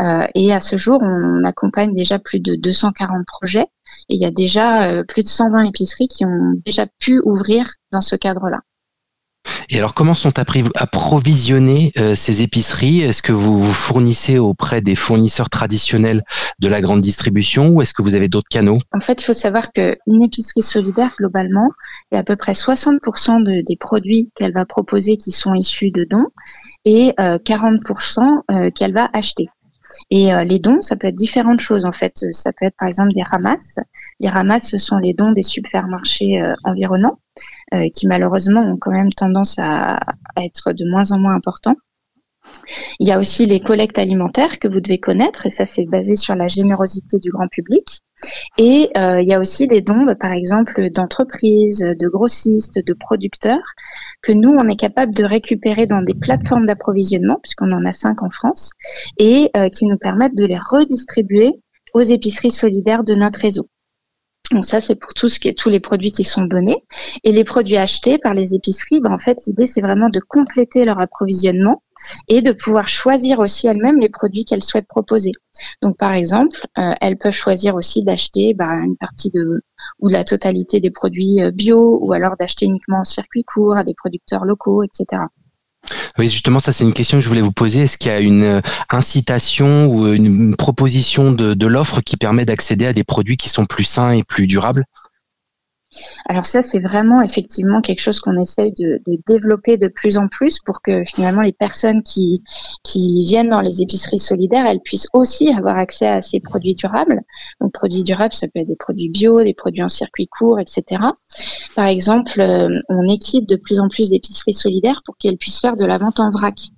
Euh, 0.00 0.26
et 0.34 0.52
à 0.52 0.60
ce 0.60 0.76
jour, 0.76 1.00
on 1.02 1.44
accompagne 1.44 1.94
déjà 1.94 2.18
plus 2.18 2.40
de 2.40 2.54
240 2.56 3.24
projets. 3.26 3.66
Et 4.08 4.14
il 4.14 4.20
y 4.20 4.24
a 4.24 4.30
déjà 4.30 4.90
euh, 4.90 5.04
plus 5.04 5.22
de 5.22 5.28
120 5.28 5.64
épiceries 5.64 6.08
qui 6.08 6.24
ont 6.24 6.54
déjà 6.64 6.86
pu 6.98 7.20
ouvrir 7.24 7.68
dans 7.90 8.00
ce 8.00 8.16
cadre-là. 8.16 8.60
Et 9.70 9.78
alors, 9.78 9.94
comment 9.94 10.14
sont 10.14 10.32
approvisionnées 10.38 11.92
euh, 11.98 12.14
ces 12.14 12.42
épiceries? 12.42 13.00
Est-ce 13.00 13.22
que 13.22 13.32
vous 13.32 13.58
vous 13.58 13.72
fournissez 13.72 14.38
auprès 14.38 14.80
des 14.80 14.94
fournisseurs 14.94 15.50
traditionnels 15.50 16.24
de 16.58 16.68
la 16.68 16.80
grande 16.80 17.00
distribution 17.00 17.68
ou 17.68 17.82
est-ce 17.82 17.94
que 17.94 18.02
vous 18.02 18.14
avez 18.14 18.28
d'autres 18.28 18.48
canaux? 18.50 18.78
En 18.92 19.00
fait, 19.00 19.22
il 19.22 19.24
faut 19.24 19.32
savoir 19.32 19.72
qu'une 19.72 20.22
épicerie 20.22 20.62
solidaire, 20.62 21.14
globalement, 21.18 21.70
il 22.10 22.16
y 22.16 22.18
a 22.18 22.20
à 22.20 22.24
peu 22.24 22.36
près 22.36 22.52
60% 22.52 23.64
des 23.64 23.76
produits 23.76 24.30
qu'elle 24.34 24.52
va 24.52 24.64
proposer 24.64 25.16
qui 25.16 25.32
sont 25.32 25.54
issus 25.54 25.90
de 25.90 26.04
dons 26.04 26.26
et 26.84 27.14
40% 27.18 28.20
euh, 28.20 28.26
euh, 28.52 28.70
qu'elle 28.70 28.92
va 28.92 29.08
acheter. 29.12 29.48
Et 30.10 30.30
les 30.44 30.58
dons, 30.58 30.80
ça 30.80 30.96
peut 30.96 31.06
être 31.06 31.16
différentes 31.16 31.60
choses 31.60 31.84
en 31.84 31.92
fait. 31.92 32.24
Ça 32.32 32.52
peut 32.52 32.66
être 32.66 32.76
par 32.76 32.88
exemple 32.88 33.12
des 33.14 33.22
ramasses. 33.22 33.76
Les 34.20 34.28
ramasses, 34.28 34.68
ce 34.68 34.78
sont 34.78 34.98
les 34.98 35.14
dons 35.14 35.32
des 35.32 35.42
supermarchés 35.42 36.42
environnants. 36.64 37.18
Euh, 37.74 37.88
qui 37.88 38.06
malheureusement 38.06 38.60
ont 38.60 38.76
quand 38.76 38.90
même 38.90 39.10
tendance 39.10 39.58
à, 39.58 39.98
être 40.36 40.72
de 40.72 40.88
moins 40.90 41.10
en 41.12 41.18
moins 41.18 41.34
importants. 41.34 41.76
Il 43.00 43.08
y 43.08 43.12
a 43.12 43.18
aussi 43.18 43.46
les 43.46 43.60
collectes 43.60 43.98
alimentaires 43.98 44.58
que 44.58 44.68
vous 44.68 44.80
devez 44.80 44.98
connaître, 44.98 45.46
et 45.46 45.50
ça 45.50 45.66
c'est 45.66 45.84
basé 45.84 46.16
sur 46.16 46.34
la 46.34 46.48
générosité 46.48 47.18
du 47.18 47.30
grand 47.30 47.48
public. 47.48 48.00
Et 48.58 48.90
euh, 48.96 49.20
il 49.20 49.28
y 49.28 49.34
a 49.34 49.40
aussi 49.40 49.66
des 49.66 49.82
dons, 49.82 50.04
bah, 50.04 50.14
par 50.14 50.32
exemple, 50.32 50.90
d'entreprises, 50.90 51.80
de 51.80 52.08
grossistes, 52.08 52.78
de 52.86 52.94
producteurs, 52.94 53.62
que 54.22 54.32
nous, 54.32 54.50
on 54.50 54.68
est 54.68 54.76
capable 54.76 55.14
de 55.14 55.24
récupérer 55.24 55.86
dans 55.86 56.02
des 56.02 56.14
plateformes 56.14 56.66
d'approvisionnement, 56.66 57.40
puisqu'on 57.42 57.72
en 57.72 57.84
a 57.84 57.92
cinq 57.92 58.22
en 58.22 58.30
France, 58.30 58.70
et 59.18 59.50
euh, 59.56 59.68
qui 59.68 59.86
nous 59.86 59.98
permettent 59.98 60.36
de 60.36 60.44
les 60.44 60.58
redistribuer 60.58 61.52
aux 61.94 62.00
épiceries 62.00 62.52
solidaires 62.52 63.04
de 63.04 63.14
notre 63.14 63.40
réseau. 63.40 63.68
Donc 64.52 64.64
ça, 64.64 64.80
c'est 64.80 64.96
pour 64.96 65.14
tout 65.14 65.28
ce 65.28 65.40
qui 65.40 65.48
est 65.48 65.58
tous 65.58 65.70
les 65.70 65.80
produits 65.80 66.12
qui 66.12 66.24
sont 66.24 66.42
donnés. 66.42 66.84
Et 67.24 67.32
les 67.32 67.44
produits 67.44 67.76
achetés 67.76 68.18
par 68.18 68.34
les 68.34 68.54
épiceries, 68.54 69.00
ben, 69.00 69.12
en 69.12 69.18
fait, 69.18 69.38
l'idée, 69.46 69.66
c'est 69.66 69.80
vraiment 69.80 70.10
de 70.10 70.20
compléter 70.20 70.84
leur 70.84 71.00
approvisionnement 71.00 71.82
et 72.28 72.42
de 72.42 72.52
pouvoir 72.52 72.88
choisir 72.88 73.38
aussi 73.38 73.66
elles-mêmes 73.66 74.00
les 74.00 74.08
produits 74.08 74.44
qu'elles 74.44 74.62
souhaitent 74.62 74.88
proposer. 74.88 75.32
Donc, 75.82 75.96
par 75.96 76.12
exemple, 76.12 76.60
euh, 76.78 76.92
elles 77.00 77.16
peuvent 77.16 77.32
choisir 77.32 77.74
aussi 77.74 78.04
d'acheter 78.04 78.54
ben, 78.54 78.82
une 78.84 78.96
partie 78.96 79.30
de 79.30 79.62
ou 80.00 80.08
la 80.08 80.24
totalité 80.24 80.80
des 80.80 80.90
produits 80.90 81.42
euh, 81.42 81.50
bio, 81.50 81.98
ou 82.00 82.12
alors 82.12 82.36
d'acheter 82.36 82.66
uniquement 82.66 83.00
en 83.00 83.04
circuit 83.04 83.44
court 83.44 83.76
à 83.76 83.84
des 83.84 83.94
producteurs 83.94 84.44
locaux, 84.44 84.82
etc. 84.82 85.22
Oui, 86.18 86.28
justement, 86.28 86.60
ça 86.60 86.72
c'est 86.72 86.84
une 86.84 86.92
question 86.92 87.18
que 87.18 87.24
je 87.24 87.28
voulais 87.28 87.42
vous 87.42 87.52
poser. 87.52 87.82
Est-ce 87.82 87.98
qu'il 87.98 88.10
y 88.10 88.14
a 88.14 88.20
une 88.20 88.44
euh, 88.44 88.60
incitation 88.90 89.86
ou 89.86 90.06
une 90.12 90.54
proposition 90.56 91.32
de 91.32 91.66
l'offre 91.66 92.00
qui 92.00 92.16
permet 92.16 92.44
d'accéder 92.44 92.86
à 92.86 92.92
des 92.92 93.04
produits 93.04 93.36
qui 93.36 93.48
sont 93.48 93.64
plus 93.64 93.84
sains 93.84 94.12
et 94.12 94.22
plus 94.22 94.46
durables? 94.46 94.84
Alors 96.26 96.46
ça, 96.46 96.62
c'est 96.62 96.78
vraiment 96.78 97.22
effectivement 97.22 97.80
quelque 97.80 98.00
chose 98.00 98.20
qu'on 98.20 98.36
essaye 98.36 98.72
de, 98.72 99.00
développer 99.26 99.76
de 99.76 99.88
plus 99.88 100.16
en 100.16 100.28
plus 100.28 100.58
pour 100.60 100.82
que 100.82 101.02
finalement 101.04 101.42
les 101.42 101.52
personnes 101.52 102.02
qui, 102.02 102.42
qui 102.82 103.24
viennent 103.24 103.48
dans 103.48 103.60
les 103.60 103.82
épiceries 103.82 104.18
solidaires, 104.18 104.66
elles 104.66 104.80
puissent 104.80 105.08
aussi 105.12 105.50
avoir 105.50 105.78
accès 105.78 106.06
à 106.06 106.22
ces 106.22 106.40
produits 106.40 106.74
durables. 106.74 107.20
Donc 107.60 107.72
produits 107.72 108.02
durables, 108.02 108.34
ça 108.34 108.46
peut 108.48 108.60
être 108.60 108.68
des 108.68 108.76
produits 108.76 109.08
bio, 109.08 109.42
des 109.42 109.54
produits 109.54 109.82
en 109.82 109.88
circuit 109.88 110.28
court, 110.28 110.58
etc. 110.60 111.02
Par 111.76 111.86
exemple, 111.86 112.40
euh, 112.40 112.80
on 112.88 113.06
équipe 113.08 113.46
de 113.46 113.56
plus 113.56 113.80
en 113.80 113.88
plus 113.88 114.10
d'épiceries 114.10 114.54
solidaires 114.54 115.02
pour 115.04 115.16
qu'elles 115.16 115.36
puissent 115.38 115.60
faire 115.60 115.76
de 115.76 115.84
la 115.84 115.98
vente 115.98 116.20
en 116.20 116.30
vrac. 116.30 116.72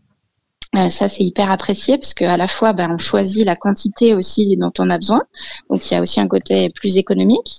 Euh, 0.77 0.89
ça, 0.89 1.09
c'est 1.09 1.23
hyper 1.23 1.51
apprécié 1.51 1.99
parce 1.99 2.15
qu'à 2.15 2.37
la 2.37 2.49
fois, 2.49 2.73
ben, 2.73 2.91
on 2.91 2.99
choisit 2.99 3.45
la 3.45 3.55
quantité 3.55 4.15
aussi 4.15 4.57
dont 4.57 4.73
on 4.79 4.91
a 4.91 4.99
besoin. 4.99 5.23
Donc, 5.71 5.89
il 5.89 5.95
y 5.95 5.97
a 5.97 6.01
aussi 6.01 6.21
un 6.21 6.27
côté 6.27 6.71
plus 6.71 6.97
économique 6.97 7.59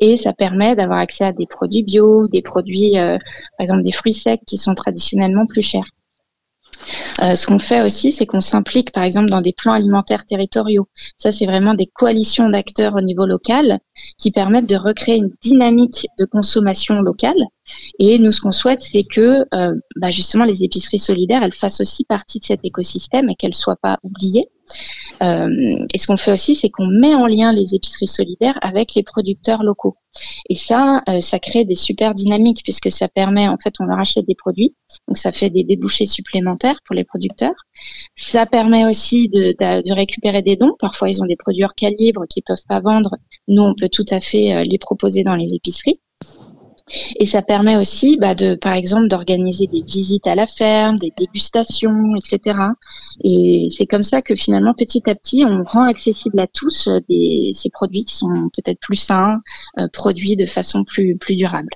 et 0.00 0.16
ça 0.16 0.32
permet 0.32 0.74
d'avoir 0.74 0.98
accès 0.98 1.24
à 1.24 1.32
des 1.32 1.46
produits 1.46 1.84
bio, 1.84 2.26
des 2.28 2.42
produits, 2.42 2.98
euh, 2.98 3.18
par 3.56 3.62
exemple, 3.62 3.82
des 3.82 3.92
fruits 3.92 4.14
secs 4.14 4.40
qui 4.46 4.58
sont 4.58 4.74
traditionnellement 4.74 5.46
plus 5.46 5.62
chers. 5.62 5.84
Euh, 7.22 7.34
ce 7.34 7.46
qu'on 7.46 7.58
fait 7.58 7.82
aussi, 7.82 8.12
c'est 8.12 8.26
qu'on 8.26 8.40
s'implique, 8.40 8.92
par 8.92 9.02
exemple, 9.02 9.30
dans 9.30 9.40
des 9.40 9.52
plans 9.52 9.72
alimentaires 9.72 10.24
territoriaux. 10.24 10.88
Ça, 11.18 11.32
c'est 11.32 11.46
vraiment 11.46 11.74
des 11.74 11.86
coalitions 11.86 12.48
d'acteurs 12.48 12.94
au 12.94 13.00
niveau 13.00 13.26
local 13.26 13.78
qui 14.18 14.30
permettent 14.30 14.68
de 14.68 14.76
recréer 14.76 15.16
une 15.16 15.30
dynamique 15.42 16.06
de 16.18 16.24
consommation 16.24 17.00
locale. 17.00 17.34
Et 17.98 18.18
nous, 18.18 18.32
ce 18.32 18.40
qu'on 18.40 18.52
souhaite, 18.52 18.82
c'est 18.82 19.04
que 19.04 19.44
euh, 19.54 19.74
bah, 19.96 20.10
justement 20.10 20.44
les 20.44 20.62
épiceries 20.62 20.98
solidaires, 20.98 21.42
elles 21.42 21.54
fassent 21.54 21.80
aussi 21.80 22.04
partie 22.04 22.38
de 22.38 22.44
cet 22.44 22.60
écosystème 22.64 23.28
et 23.30 23.34
qu'elles 23.34 23.54
soient 23.54 23.76
pas 23.80 23.98
oubliées. 24.02 24.48
et 25.20 25.98
ce 25.98 26.06
qu'on 26.06 26.16
fait 26.16 26.32
aussi, 26.32 26.54
c'est 26.54 26.68
qu'on 26.68 26.88
met 26.88 27.14
en 27.14 27.26
lien 27.26 27.52
les 27.52 27.74
épiceries 27.74 28.06
solidaires 28.06 28.58
avec 28.62 28.94
les 28.94 29.02
producteurs 29.02 29.62
locaux. 29.62 29.96
Et 30.48 30.54
ça, 30.54 31.02
ça 31.20 31.38
crée 31.38 31.64
des 31.64 31.74
super 31.74 32.14
dynamiques 32.14 32.60
puisque 32.62 32.90
ça 32.90 33.08
permet, 33.08 33.48
en 33.48 33.56
fait, 33.58 33.74
on 33.80 33.84
leur 33.84 33.98
achète 33.98 34.26
des 34.26 34.34
produits, 34.34 34.74
donc 35.08 35.16
ça 35.16 35.32
fait 35.32 35.50
des 35.50 35.64
débouchés 35.64 36.06
supplémentaires 36.06 36.80
pour 36.84 36.94
les 36.94 37.04
producteurs. 37.04 37.54
Ça 38.14 38.46
permet 38.46 38.86
aussi 38.86 39.28
de, 39.28 39.54
récupérer 39.94 40.42
des 40.42 40.56
dons. 40.56 40.74
Parfois, 40.78 41.08
ils 41.08 41.22
ont 41.22 41.26
des 41.26 41.36
produits 41.36 41.64
hors 41.64 41.74
calibre 41.74 42.26
qu'ils 42.28 42.42
peuvent 42.42 42.56
pas 42.68 42.80
vendre. 42.80 43.16
Nous, 43.48 43.62
on 43.62 43.74
peut 43.74 43.88
tout 43.88 44.06
à 44.10 44.20
fait 44.20 44.64
les 44.64 44.78
proposer 44.78 45.22
dans 45.22 45.36
les 45.36 45.54
épiceries. 45.54 46.00
Et 47.18 47.26
ça 47.26 47.42
permet 47.42 47.76
aussi, 47.76 48.16
bah, 48.16 48.34
par 48.60 48.74
exemple, 48.74 49.08
d'organiser 49.08 49.66
des 49.66 49.82
visites 49.82 50.26
à 50.26 50.34
la 50.34 50.46
ferme, 50.46 50.96
des 50.96 51.12
dégustations, 51.16 52.14
etc. 52.16 52.58
Et 53.24 53.68
c'est 53.76 53.86
comme 53.86 54.04
ça 54.04 54.22
que 54.22 54.36
finalement, 54.36 54.72
petit 54.72 55.02
à 55.10 55.14
petit, 55.14 55.44
on 55.44 55.64
rend 55.64 55.82
accessible 55.82 56.38
à 56.38 56.46
tous 56.46 56.88
euh, 56.88 57.00
ces 57.52 57.70
produits 57.70 58.04
qui 58.04 58.14
sont 58.14 58.50
peut-être 58.54 58.78
plus 58.80 58.96
sains, 58.96 59.40
euh, 59.78 59.88
produits 59.92 60.36
de 60.36 60.46
façon 60.46 60.84
plus 60.84 61.16
durable. 61.36 61.70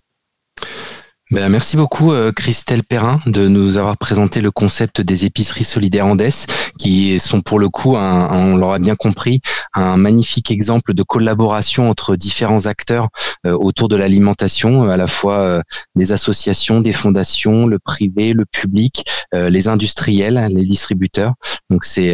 Ben, 1.33 1.49
merci 1.49 1.77
beaucoup 1.77 2.13
euh, 2.13 2.33
Christelle 2.33 2.83
Perrin 2.83 3.21
de 3.25 3.47
nous 3.47 3.77
avoir 3.77 3.97
présenté 3.97 4.41
le 4.41 4.51
concept 4.51 5.01
des 5.01 5.27
épiceries 5.27 5.63
solidaires 5.63 6.07
Andes 6.07 6.29
qui 6.77 7.21
sont 7.21 7.41
pour 7.41 7.61
le 7.61 7.69
coup, 7.69 7.97
un, 7.97 8.29
on 8.33 8.57
l'aura 8.57 8.81
bien 8.81 8.97
compris, 8.97 9.41
un 9.73 9.97
magnifique 9.97 10.51
exemple 10.51 10.93
de 10.93 11.05
collaboration 11.05 11.89
entre 11.89 12.17
différents 12.17 12.67
acteurs 12.67 13.11
euh, 13.47 13.53
autour 13.53 13.89
de 13.89 13.95
l'alimentation, 13.95 14.91
à 14.91 14.97
la 14.97 15.07
fois 15.07 15.39
euh, 15.39 15.63
des 15.95 16.11
associations, 16.11 16.81
des 16.81 16.93
fondations, 16.93 17.65
le 17.69 17.79
privé, 17.79 18.33
le 18.33 18.45
public, 18.45 19.05
les 19.33 19.69
industriels, 19.69 20.49
les 20.51 20.65
distributeurs. 20.65 21.35
Donc 21.71 21.85
c'est 21.85 22.13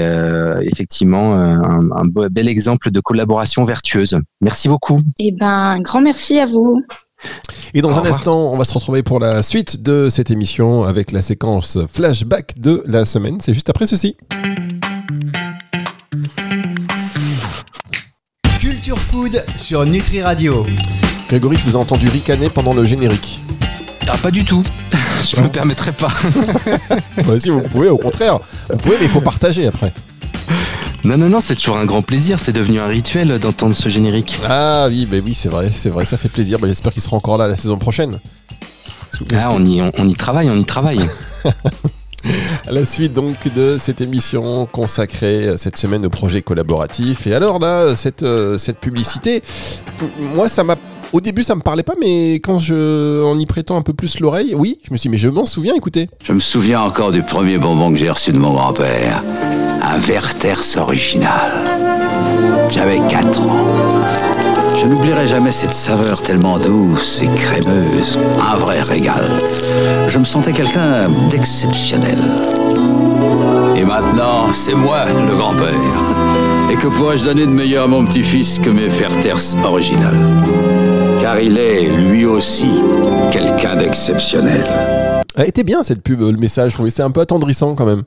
effectivement 0.61 1.35
un, 1.35 1.91
un, 1.91 2.05
bel 2.05 2.47
exemple 2.47 2.91
de 2.91 3.01
collaboration 3.01 3.65
vertueuse. 3.65 4.21
Merci 4.43 4.69
beaucoup. 4.69 5.01
Eh 5.19 5.33
ben, 5.33 5.47
un 5.47 5.81
grand 5.81 6.03
merci 6.03 6.39
à 6.39 6.45
vous. 6.45 6.83
Et 7.75 7.83
dans 7.83 7.99
un 7.99 8.07
instant, 8.07 8.53
on 8.53 8.55
va 8.55 8.65
se 8.65 8.75
retrouver 8.75 9.03
pour 9.03 9.21
la 9.21 9.43
suite 9.43 9.83
de 9.83 10.09
cette 10.09 10.31
émission 10.31 10.85
avec 10.85 11.13
la 11.13 11.23
séquence 11.23 11.79
flashback 11.93 12.59
de 12.59 12.83
la 12.87 13.05
semaine. 13.05 13.39
C'est 13.41 13.55
juste 13.55 13.69
après 13.69 13.87
ceci. 13.87 14.17
Culture 18.61 18.99
Food 18.99 19.45
sur 19.57 19.85
Nutri 19.85 20.23
Radio. 20.23 20.65
Grégory, 21.29 21.57
je 21.57 21.65
vous 21.67 21.73
ai 21.73 21.77
entendu 21.77 22.09
ricaner 22.09 22.49
pendant 22.49 22.73
le 22.73 22.85
générique. 22.85 23.41
Ah, 24.09 24.17
pas 24.17 24.31
du 24.31 24.45
tout. 24.45 24.63
Je 25.25 25.41
me 25.41 25.49
permettrai 25.49 25.91
pas. 25.91 26.13
bah, 27.27 27.39
si 27.39 27.49
vous 27.49 27.61
pouvez, 27.63 27.89
au 27.89 27.99
contraire. 27.99 28.39
Vous 28.71 28.77
pouvez, 28.77 28.97
mais 28.99 29.07
il 29.07 29.11
faut 29.11 29.21
partager 29.21 29.67
après. 29.67 29.93
Non, 31.05 31.17
non, 31.17 31.29
non, 31.29 31.41
c'est 31.41 31.57
toujours 31.57 31.77
un 31.77 31.85
grand 31.85 32.03
plaisir. 32.03 32.41
C'est 32.41 32.53
devenu 32.53 32.81
un 32.81 32.87
rituel 32.87 33.39
d'entendre 33.39 33.75
ce 33.75 33.89
générique. 33.89 34.39
Ah 34.45 34.87
oui, 34.89 35.07
bah 35.11 35.19
oui, 35.25 35.35
c'est 35.35 35.49
vrai, 35.49 35.71
c'est 35.73 35.91
vrai, 35.91 36.05
ça 36.05 36.19
fait 36.19 36.29
plaisir. 36.29 36.59
Bah, 36.59 36.69
J'espère 36.69 36.93
qu'il 36.93 37.03
sera 37.03 37.17
encore 37.17 37.39
là 37.39 37.47
la 37.47 37.57
saison 37.57 37.79
prochaine. 37.79 38.19
Ah, 39.35 39.51
on 39.53 39.65
y, 39.65 39.81
on, 39.81 40.09
y 40.09 40.15
travaille, 40.15 40.51
on 40.51 40.57
y 40.57 40.65
travaille. 40.65 41.01
à 42.67 42.71
la 42.73 42.85
suite 42.85 43.15
donc 43.15 43.37
de 43.55 43.77
cette 43.79 44.01
émission 44.01 44.67
consacrée 44.67 45.57
cette 45.57 45.77
semaine 45.77 46.05
au 46.05 46.11
projet 46.11 46.43
collaboratif. 46.43 47.27
Et 47.27 47.35
alors 47.35 47.59
là, 47.59 47.95
cette, 47.95 48.23
euh, 48.23 48.59
cette 48.59 48.79
publicité, 48.79 49.43
moi 50.35 50.49
ça 50.49 50.65
m'a 50.65 50.77
au 51.13 51.21
début, 51.21 51.45
ça 51.45 51.55
me 51.55 51.61
parlait 51.61 51.85
pas, 51.85 51.95
mais 52.01 52.35
quand 52.35 52.59
je, 52.59 53.23
en 53.25 53.39
y 53.39 53.47
prêtant 53.47 53.77
un 53.77 53.83
peu 53.83 53.95
plus 53.95 54.19
l'oreille, 54.21 54.55
oui, 54.55 54.81
je 54.83 54.93
me 54.93 54.97
suis 54.97 55.09
dit, 55.09 55.13
mais 55.13 55.19
je 55.19 55.29
m'en 55.29 55.47
souviens, 55.47 55.75
écoutez. 55.75 56.11
Je 56.23 56.33
me 56.33 56.41
souviens 56.41 56.81
encore 56.83 57.13
du 57.13 57.23
premier 57.23 57.59
bonbon 57.59 57.93
que 57.93 57.97
j'ai 57.97 58.11
reçu 58.11 58.33
de 58.33 58.39
mon 58.39 58.53
grand-père 58.53 59.23
un 59.87 59.99
Werther's 60.01 60.77
original. 60.77 61.53
J'avais 62.71 62.99
4 63.09 63.43
ans. 63.43 63.67
Je 64.81 64.87
n'oublierai 64.87 65.27
jamais 65.27 65.53
cette 65.53 65.73
saveur 65.73 66.21
tellement 66.23 66.59
douce 66.59 67.23
et 67.23 67.29
crémeuse, 67.29 68.19
un 68.41 68.57
vrai 68.57 68.81
régal. 68.83 69.25
Je 70.09 70.19
me 70.19 70.25
sentais 70.25 70.53
quelqu'un 70.53 71.09
d'exceptionnel. 71.31 72.19
Et 73.77 73.85
maintenant, 73.85 74.53
c'est 74.53 74.75
moi 74.75 75.05
le 75.07 75.37
grand-père. 75.37 75.71
Et 76.71 76.77
que 76.77 76.89
pourrais-je 76.89 77.25
donner 77.25 77.47
de 77.47 77.53
meilleur 77.53 77.85
à 77.85 77.87
mon 77.87 78.05
petit-fils 78.05 78.59
que 78.59 78.71
mes 78.71 78.89
Werther's 78.89 79.57
original 79.65 80.17
Car 81.21 81.41
il 81.41 81.59
est, 81.59 81.89
lui 81.89 82.25
aussi, 82.25 82.71
quelqu'un 83.31 83.77
d'exceptionnel. 83.77 84.65
Elle 85.37 85.49
était 85.49 85.65
bien 85.65 85.85
cette 85.85 86.03
pub, 86.03 86.21
le 86.21 86.33
message. 86.33 86.73
Je 86.73 86.77
trouvais 86.77 86.91
c'est 86.91 87.03
un 87.03 87.11
peu 87.11 87.21
attendrissant 87.21 87.75
quand 87.77 87.87
même. 87.87 88.03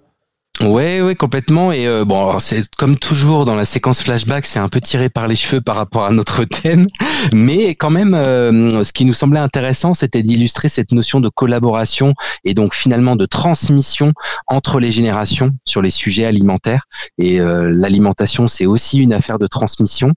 Ouais, 0.61 1.01
ouais, 1.01 1.15
complètement. 1.15 1.71
Et 1.71 1.87
euh, 1.87 2.03
bon, 2.03 2.37
c'est 2.39 2.69
comme 2.75 2.97
toujours 2.97 3.45
dans 3.45 3.55
la 3.55 3.63
séquence 3.63 4.01
flashback, 4.01 4.45
c'est 4.45 4.59
un 4.59 4.67
peu 4.67 4.81
tiré 4.81 5.07
par 5.07 5.27
les 5.29 5.35
cheveux 5.35 5.61
par 5.61 5.77
rapport 5.77 6.03
à 6.03 6.11
notre 6.11 6.43
thème, 6.61 6.85
mais 7.33 7.75
quand 7.75 7.89
même, 7.89 8.13
euh, 8.13 8.83
ce 8.83 8.91
qui 8.91 9.05
nous 9.05 9.13
semblait 9.13 9.39
intéressant, 9.39 9.93
c'était 9.93 10.21
d'illustrer 10.21 10.67
cette 10.67 10.91
notion 10.91 11.21
de 11.21 11.29
collaboration 11.29 12.13
et 12.43 12.53
donc 12.53 12.73
finalement 12.75 13.15
de 13.15 13.25
transmission 13.25 14.11
entre 14.47 14.81
les 14.81 14.91
générations 14.91 15.51
sur 15.63 15.81
les 15.81 15.91
sujets 15.91 16.25
alimentaires. 16.25 16.83
Et 17.17 17.39
euh, 17.39 17.71
l'alimentation, 17.71 18.49
c'est 18.49 18.65
aussi 18.65 18.99
une 18.99 19.13
affaire 19.13 19.39
de 19.39 19.47
transmission. 19.47 20.13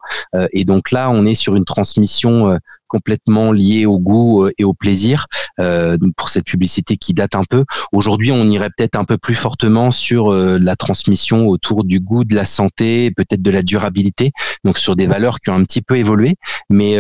et 0.53 0.65
donc 0.65 0.91
là, 0.91 1.09
on 1.11 1.25
est 1.25 1.35
sur 1.37 1.55
une 1.55 1.65
transmission 1.65 2.59
complètement 2.93 3.53
lié 3.53 3.87
au 3.87 3.99
goût 3.99 4.45
euh, 4.45 4.51
et 4.59 4.65
au 4.65 4.75
plaisir 4.75 5.27
euh, 5.59 5.97
pour 6.19 6.29
cette 6.29 6.45
publicité 6.45 6.99
qui 6.99 7.15
date 7.15 7.35
un 7.35 7.45
peu. 7.49 7.65
Aujourd'hui, 7.93 8.31
on 8.33 8.45
irait 8.45 8.69
peut-être 8.77 8.97
un 8.97 9.05
peu 9.05 9.17
plus 9.17 9.35
fortement 9.35 9.91
sur 9.91 10.31
euh, 10.31 10.59
la 10.61 10.77
transmission 10.77 11.47
autour 11.47 11.85
du 11.85 12.01
goût, 12.01 12.25
de 12.25 12.35
la 12.35 12.45
santé, 12.45 13.11
peut-être 13.17 13.41
de 13.41 13.51
la 13.51 13.63
durabilité, 13.63 14.33
donc 14.65 14.77
sur 14.77 14.95
des 14.95 15.07
valeurs 15.07 15.41
qui 15.41 15.49
ont 15.49 15.55
un 15.55 15.65
petit 15.65 15.81
peu 15.81 15.97
évolué, 15.97 16.37
mais 16.69 16.93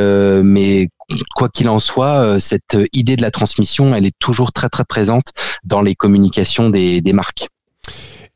mais 0.42 0.88
quoi 1.34 1.48
qu'il 1.48 1.68
en 1.68 1.80
soit, 1.80 2.40
cette 2.40 2.76
idée 2.92 3.16
de 3.16 3.22
la 3.22 3.30
transmission, 3.30 3.94
elle 3.94 4.06
est 4.06 4.18
toujours 4.18 4.52
très 4.52 4.68
très 4.68 4.84
présente 4.84 5.26
dans 5.64 5.82
les 5.82 5.94
communications 5.94 6.70
des, 6.70 7.00
des 7.00 7.12
marques. 7.12 7.48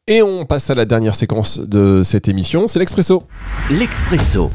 Et 0.06 0.22
on 0.22 0.44
passe 0.44 0.68
à 0.70 0.74
la 0.74 0.84
dernière 0.84 1.14
séquence 1.14 1.58
de 1.58 2.02
cette 2.04 2.28
émission, 2.28 2.68
c'est 2.68 2.78
l'expresso. 2.78 3.22
L'expresso. 3.70 4.50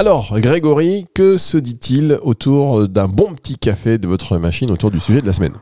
Alors, 0.00 0.40
Grégory, 0.40 1.04
que 1.14 1.36
se 1.36 1.58
dit-il 1.58 2.18
autour 2.22 2.88
d'un 2.88 3.06
bon 3.06 3.34
petit 3.34 3.58
café 3.58 3.98
de 3.98 4.08
votre 4.08 4.38
machine 4.38 4.70
autour 4.70 4.90
du 4.90 4.98
sujet 4.98 5.20
de 5.20 5.26
la 5.26 5.34
semaine? 5.34 5.52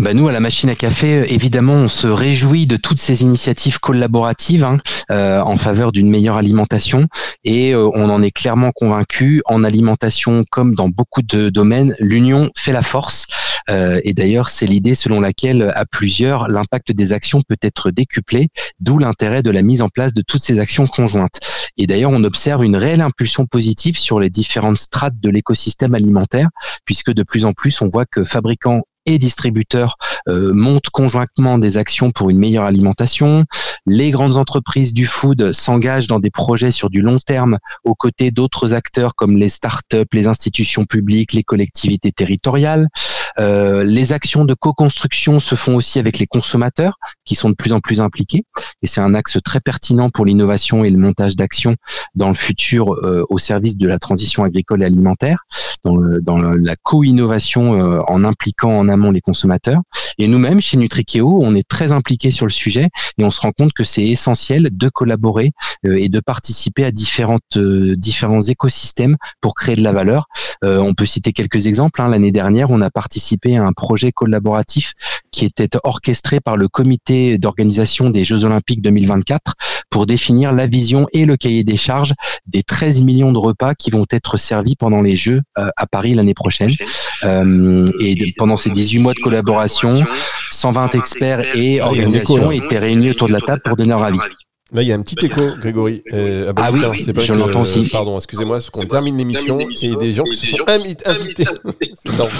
Bah 0.00 0.14
nous, 0.14 0.26
à 0.26 0.32
la 0.32 0.40
machine 0.40 0.68
à 0.68 0.74
café, 0.74 1.32
évidemment, 1.32 1.74
on 1.74 1.86
se 1.86 2.08
réjouit 2.08 2.66
de 2.66 2.76
toutes 2.76 2.98
ces 2.98 3.22
initiatives 3.22 3.78
collaboratives 3.78 4.64
hein, 4.64 4.78
euh, 5.12 5.40
en 5.40 5.56
faveur 5.56 5.92
d'une 5.92 6.10
meilleure 6.10 6.38
alimentation 6.38 7.06
et 7.44 7.72
euh, 7.72 7.88
on 7.94 8.10
en 8.10 8.20
est 8.20 8.32
clairement 8.32 8.72
convaincu. 8.74 9.42
En 9.46 9.62
alimentation, 9.62 10.42
comme 10.50 10.74
dans 10.74 10.88
beaucoup 10.88 11.22
de 11.22 11.48
domaines, 11.48 11.94
l'union 12.00 12.50
fait 12.56 12.72
la 12.72 12.82
force. 12.82 13.26
Euh, 13.68 14.00
et 14.04 14.14
d'ailleurs, 14.14 14.48
c'est 14.48 14.66
l'idée 14.66 14.94
selon 14.94 15.20
laquelle, 15.20 15.72
à 15.74 15.84
plusieurs, 15.84 16.48
l'impact 16.48 16.92
des 16.92 17.12
actions 17.12 17.40
peut 17.46 17.56
être 17.62 17.90
décuplé, 17.90 18.48
d'où 18.80 18.98
l'intérêt 18.98 19.42
de 19.42 19.50
la 19.50 19.62
mise 19.62 19.82
en 19.82 19.88
place 19.88 20.14
de 20.14 20.22
toutes 20.22 20.42
ces 20.42 20.58
actions 20.58 20.86
conjointes. 20.86 21.40
Et 21.76 21.86
d'ailleurs, 21.86 22.10
on 22.12 22.24
observe 22.24 22.64
une 22.64 22.76
réelle 22.76 23.02
impulsion 23.02 23.46
positive 23.46 23.98
sur 23.98 24.20
les 24.20 24.30
différentes 24.30 24.78
strates 24.78 25.18
de 25.20 25.30
l'écosystème 25.30 25.94
alimentaire, 25.94 26.48
puisque 26.84 27.12
de 27.12 27.22
plus 27.22 27.44
en 27.44 27.52
plus, 27.52 27.80
on 27.82 27.88
voit 27.88 28.06
que 28.06 28.24
fabricants 28.24 28.82
et 29.08 29.18
distributeurs 29.18 29.96
euh, 30.28 30.52
montent 30.52 30.90
conjointement 30.90 31.58
des 31.58 31.78
actions 31.78 32.10
pour 32.10 32.28
une 32.30 32.38
meilleure 32.38 32.64
alimentation. 32.64 33.44
Les 33.86 34.10
grandes 34.10 34.36
entreprises 34.36 34.92
du 34.92 35.06
food 35.06 35.52
s'engagent 35.52 36.08
dans 36.08 36.20
des 36.20 36.30
projets 36.30 36.70
sur 36.70 36.90
du 36.90 37.00
long 37.00 37.18
terme 37.18 37.58
aux 37.84 37.94
côtés 37.94 38.30
d'autres 38.30 38.74
acteurs 38.74 39.14
comme 39.14 39.38
les 39.38 39.48
startups, 39.48 40.04
les 40.12 40.26
institutions 40.26 40.84
publiques, 40.84 41.32
les 41.32 41.42
collectivités 41.42 42.12
territoriales. 42.12 42.88
Euh, 43.38 43.84
les 43.84 44.12
actions 44.12 44.44
de 44.44 44.54
co-construction 44.54 45.40
se 45.40 45.54
font 45.54 45.76
aussi 45.76 45.98
avec 45.98 46.18
les 46.18 46.26
consommateurs 46.26 46.98
qui 47.24 47.34
sont 47.34 47.50
de 47.50 47.54
plus 47.54 47.72
en 47.72 47.80
plus 47.80 48.00
impliqués 48.00 48.44
et 48.82 48.86
c'est 48.86 49.00
un 49.00 49.14
axe 49.14 49.38
très 49.44 49.60
pertinent 49.60 50.10
pour 50.10 50.24
l'innovation 50.24 50.84
et 50.84 50.90
le 50.90 50.98
montage 50.98 51.36
d'actions 51.36 51.76
dans 52.14 52.28
le 52.28 52.34
futur 52.34 52.94
euh, 52.94 53.24
au 53.28 53.38
service 53.38 53.76
de 53.76 53.88
la 53.88 53.98
transition 53.98 54.44
agricole 54.44 54.82
et 54.82 54.86
alimentaire, 54.86 55.44
dans, 55.84 55.96
dans 56.22 56.38
la 56.38 56.76
co-innovation 56.76 57.74
euh, 57.74 58.00
en 58.06 58.24
impliquant 58.24 58.70
en 58.70 58.88
amont 58.88 59.10
les 59.10 59.20
consommateurs. 59.20 59.80
Et 60.20 60.26
nous-mêmes, 60.26 60.60
chez 60.60 60.76
Nutrikeo, 60.76 61.40
on 61.42 61.54
est 61.54 61.66
très 61.66 61.92
impliqués 61.92 62.32
sur 62.32 62.44
le 62.44 62.50
sujet 62.50 62.88
et 63.18 63.24
on 63.24 63.30
se 63.30 63.40
rend 63.40 63.52
compte 63.52 63.72
que 63.72 63.84
c'est 63.84 64.04
essentiel 64.04 64.68
de 64.72 64.88
collaborer 64.88 65.52
et 65.84 66.08
de 66.08 66.18
participer 66.18 66.84
à 66.84 66.90
différentes, 66.90 67.56
différents 67.56 68.42
écosystèmes 68.42 69.16
pour 69.40 69.54
créer 69.54 69.76
de 69.76 69.84
la 69.84 69.92
valeur. 69.92 70.26
on 70.64 70.92
peut 70.94 71.06
citer 71.06 71.32
quelques 71.32 71.68
exemples. 71.68 72.02
Hein. 72.02 72.08
L'année 72.08 72.32
dernière, 72.32 72.70
on 72.70 72.80
a 72.80 72.90
participé 72.90 73.17
à 73.56 73.62
un 73.62 73.72
projet 73.72 74.12
collaboratif 74.12 74.94
qui 75.30 75.44
était 75.44 75.68
orchestré 75.84 76.40
par 76.40 76.56
le 76.56 76.68
comité 76.68 77.38
d'organisation 77.38 78.10
des 78.10 78.24
Jeux 78.24 78.44
Olympiques 78.44 78.82
2024 78.82 79.54
pour 79.90 80.06
définir 80.06 80.52
la 80.52 80.66
vision 80.66 81.06
et 81.12 81.24
le 81.24 81.36
cahier 81.36 81.64
des 81.64 81.76
charges 81.76 82.14
des 82.46 82.62
13 82.62 83.02
millions 83.02 83.32
de 83.32 83.38
repas 83.38 83.74
qui 83.74 83.90
vont 83.90 84.06
être 84.10 84.36
servis 84.36 84.76
pendant 84.76 85.02
les 85.02 85.14
Jeux 85.14 85.42
euh, 85.58 85.68
à 85.76 85.86
Paris 85.86 86.14
l'année 86.14 86.34
prochaine. 86.34 86.72
Euh, 87.24 87.90
et 88.00 88.32
pendant 88.36 88.56
ces 88.56 88.70
18 88.70 88.98
mois 88.98 89.14
de 89.14 89.20
collaboration, 89.20 90.04
120 90.50 90.94
experts 90.94 91.56
et 91.56 91.80
organisations 91.80 92.50
étaient 92.50 92.78
réunis 92.78 93.10
autour 93.10 93.28
de 93.28 93.32
la 93.32 93.40
table 93.40 93.62
pour 93.62 93.76
donner 93.76 93.90
leur 93.90 94.02
avis. 94.02 94.18
Là, 94.72 94.82
il 94.82 94.88
y 94.88 94.92
a 94.92 94.94
un 94.94 95.00
petit 95.00 95.24
écho, 95.24 95.42
Grégory. 95.58 96.02
Euh, 96.12 96.52
ah, 96.56 96.70
oui, 96.70 97.02
c'est 97.02 97.14
pas 97.14 97.22
je 97.22 97.32
l'entends 97.32 97.62
aussi. 97.62 97.88
Pardon, 97.88 98.16
excusez-moi, 98.16 98.58
parce 98.58 98.68
qu'on 98.68 98.84
termine 98.84 99.16
l'émission 99.16 99.58
et 99.60 99.96
des 99.96 100.12
gens 100.12 100.24
qui 100.24 100.36
se 100.36 100.46
sont 100.46 100.64
invités. 100.66 101.44
c'est 101.94 102.18
normal. 102.18 102.34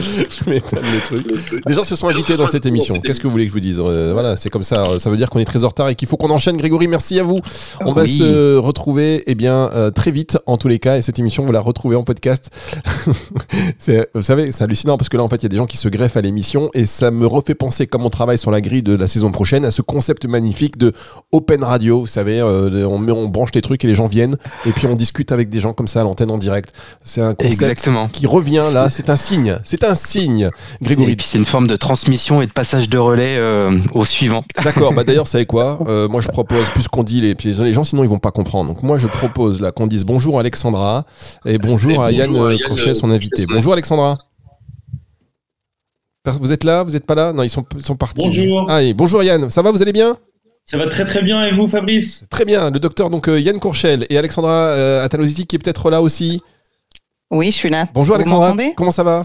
Je 0.00 0.50
m'étonne 0.50 0.80
le 0.82 1.00
truc. 1.00 1.26
Des 1.66 1.74
gens 1.74 1.84
se 1.84 1.96
sont 1.96 2.08
invités 2.08 2.36
dans 2.36 2.46
cette 2.46 2.66
émission. 2.66 3.00
Qu'est-ce 3.00 3.20
que 3.20 3.26
vous 3.26 3.32
voulez 3.32 3.44
que 3.44 3.50
je 3.50 3.54
vous 3.54 3.60
dise 3.60 3.80
euh, 3.80 4.12
Voilà, 4.12 4.36
c'est 4.36 4.50
comme 4.50 4.62
ça. 4.62 4.98
Ça 4.98 5.10
veut 5.10 5.16
dire 5.16 5.30
qu'on 5.30 5.38
est 5.38 5.44
très 5.44 5.64
en 5.64 5.68
retard 5.68 5.88
et 5.88 5.94
qu'il 5.94 6.08
faut 6.08 6.16
qu'on 6.16 6.30
enchaîne. 6.30 6.56
Grégory, 6.56 6.88
merci 6.88 7.18
à 7.18 7.22
vous. 7.22 7.40
On 7.84 7.92
va 7.92 8.06
se 8.06 8.56
retrouver 8.56 9.22
eh 9.26 9.34
bien, 9.34 9.70
euh, 9.74 9.90
très 9.90 10.10
vite, 10.10 10.38
en 10.46 10.56
tous 10.56 10.68
les 10.68 10.78
cas. 10.78 10.96
Et 10.96 11.02
cette 11.02 11.18
émission, 11.18 11.44
vous 11.44 11.52
la 11.52 11.60
retrouvez 11.60 11.96
en 11.96 12.04
podcast. 12.04 12.50
vous 13.06 14.22
savez, 14.22 14.52
c'est 14.52 14.64
hallucinant 14.64 14.96
parce 14.96 15.08
que 15.08 15.16
là, 15.16 15.22
en 15.22 15.28
fait, 15.28 15.36
il 15.36 15.42
y 15.44 15.46
a 15.46 15.50
des 15.50 15.56
gens 15.56 15.66
qui 15.66 15.76
se 15.76 15.88
greffent 15.88 16.16
à 16.16 16.22
l'émission 16.22 16.70
et 16.74 16.86
ça 16.86 17.10
me 17.10 17.26
refait 17.26 17.54
penser, 17.54 17.86
comme 17.86 18.04
on 18.04 18.10
travaille 18.10 18.38
sur 18.38 18.50
la 18.50 18.60
grille 18.60 18.82
de 18.82 18.94
la 18.94 19.08
saison 19.08 19.30
prochaine, 19.30 19.64
à 19.64 19.70
ce 19.70 19.82
concept 19.82 20.26
magnifique 20.26 20.76
de 20.76 20.92
open 21.32 21.64
radio. 21.64 22.00
Vous 22.00 22.06
savez, 22.06 22.40
euh, 22.40 22.86
on, 22.86 22.98
met, 22.98 23.12
on 23.12 23.28
branche 23.28 23.50
les 23.54 23.62
trucs 23.62 23.84
et 23.84 23.88
les 23.88 23.94
gens 23.94 24.06
viennent 24.06 24.36
et 24.64 24.72
puis 24.72 24.86
on 24.86 24.94
discute 24.94 25.32
avec 25.32 25.48
des 25.48 25.60
gens 25.60 25.72
comme 25.72 25.88
ça 25.88 26.00
à 26.00 26.04
l'antenne 26.04 26.30
en 26.30 26.38
direct. 26.38 26.72
C'est 27.02 27.20
un 27.20 27.34
concept 27.34 27.88
qui 28.12 28.26
revient 28.26 28.64
là. 28.72 28.90
C'est 28.90 29.10
un 29.10 29.16
signe. 29.16 29.58
C'est 29.64 29.84
un 29.84 29.87
signe, 29.94 30.50
Grégory. 30.82 31.12
Et 31.12 31.16
puis 31.16 31.26
c'est 31.26 31.38
une 31.38 31.44
forme 31.44 31.66
de 31.66 31.76
transmission 31.76 32.42
et 32.42 32.46
de 32.46 32.52
passage 32.52 32.88
de 32.88 32.98
relais 32.98 33.36
euh, 33.38 33.78
au 33.92 34.04
suivant. 34.04 34.44
D'accord. 34.62 34.92
Bah 34.92 35.04
d'ailleurs, 35.04 35.24
vous 35.26 35.30
savez 35.30 35.46
quoi 35.46 35.78
euh, 35.86 36.08
Moi, 36.08 36.20
je 36.20 36.28
propose 36.28 36.68
plus 36.70 36.88
qu'on 36.88 37.04
dit 37.04 37.20
les, 37.20 37.34
les 37.34 37.72
gens, 37.72 37.84
sinon 37.84 38.02
ils 38.02 38.08
vont 38.08 38.18
pas 38.18 38.30
comprendre. 38.30 38.68
Donc 38.68 38.82
moi, 38.82 38.98
je 38.98 39.06
propose 39.06 39.60
là 39.60 39.72
qu'on 39.72 39.86
dise 39.86 40.04
bonjour 40.04 40.38
Alexandra 40.38 41.04
et 41.44 41.58
bonjour, 41.58 42.02
à 42.02 42.12
Yann, 42.12 42.32
Yann 42.32 42.94
son 42.94 43.10
invité. 43.10 43.46
Bonjour 43.46 43.72
Alexandra. 43.72 44.18
Vous 46.40 46.52
êtes 46.52 46.64
là 46.64 46.82
Vous 46.82 46.90
n'êtes 46.90 47.06
pas 47.06 47.14
là? 47.14 47.32
Non, 47.32 47.42
ils 47.42 47.50
sont, 47.50 47.64
ils 47.74 47.82
sont 47.82 47.96
partis. 47.96 48.22
Bonjour. 48.22 48.66
Ah, 48.70 48.80
bonjour 48.94 49.22
Yann, 49.22 49.48
ça 49.50 49.62
va 49.62 49.70
Vous 49.70 49.82
allez 49.82 49.92
bien? 49.92 50.16
Ça 50.70 50.76
va 50.76 50.86
très 50.86 51.06
très 51.06 51.22
bien 51.22 51.46
et 51.46 51.52
vous 51.52 51.66
Fabrice? 51.66 52.26
Très 52.28 52.44
bien, 52.44 52.70
le 52.70 52.78
docteur 52.78 53.08
donc 53.08 53.28
euh, 53.28 53.40
Yann 53.40 53.58
Courchel 53.58 54.06
et 54.10 54.18
Alexandra 54.18 54.66
euh, 54.72 55.08
qui 55.08 55.56
est 55.56 55.58
peut-être 55.58 55.90
là 55.90 56.02
aussi. 56.02 56.42
Oui, 57.30 57.46
je 57.50 57.56
suis 57.56 57.70
là. 57.70 57.86
Bonjour 57.94 58.16
Alexandra, 58.16 58.54
comment 58.76 58.90
ça 58.90 59.02
va? 59.02 59.24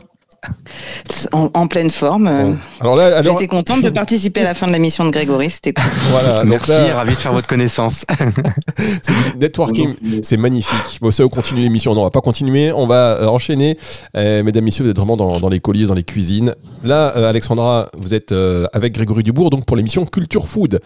En, 1.32 1.68
pleine 1.68 1.90
forme. 1.90 2.58
Alors 2.80 2.96
là, 2.96 3.18
alors... 3.18 3.40
J'étais 3.40 3.48
contente 3.48 3.82
de 3.82 3.90
participer 3.90 4.42
à 4.42 4.44
la 4.44 4.54
fin 4.54 4.68
de 4.68 4.72
la 4.72 4.80
mission 4.80 5.06
de 5.06 5.10
Grégory, 5.12 5.50
c'était 5.50 5.74
cool. 5.74 5.86
Voilà, 6.12 6.44
merci, 6.44 6.72
ravi 6.72 7.12
de 7.12 7.20
faire 7.20 7.34
votre 7.34 7.48
connaissance. 7.48 8.06
c'est 8.78 9.36
networking, 9.40 9.96
c'est 10.22 10.38
magnifique. 10.38 11.00
Bon, 11.02 11.12
ça, 11.12 11.24
on 11.24 11.30
continue 11.30 11.62
l'émission. 11.62 11.94
Non, 11.94 12.02
on 12.02 12.06
va 12.06 12.12
pas 12.12 12.22
continuer, 12.22 12.72
on 12.72 12.88
va 12.88 13.18
euh, 13.22 13.28
enchaîner. 13.28 13.78
Euh, 14.16 14.44
mesdames, 14.44 14.64
messieurs, 14.64 14.84
vous 14.84 14.92
êtes 14.92 14.98
vraiment 14.98 15.18
dans, 15.18 15.50
les 15.50 15.60
colliers, 15.60 15.86
dans 15.86 15.94
les 15.94 16.04
cuisines. 16.04 16.54
Là, 16.84 17.14
euh, 17.16 17.30
Alexandra, 17.30 17.90
vous 17.98 18.14
êtes 18.14 18.34
avec 18.74 18.94
Grégory 18.94 19.24
Dubourg, 19.24 19.50
donc 19.50 19.66
pour 19.66 19.78
l'émission 19.78 20.06
Culture 20.06 20.48
Food. 20.48 20.80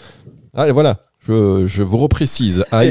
Ah, 0.56 0.68
et 0.68 0.72
voilà, 0.72 0.98
je, 1.28 1.68
je 1.68 1.84
vous 1.84 1.98
reprécise. 1.98 2.66
Ah, 2.72 2.84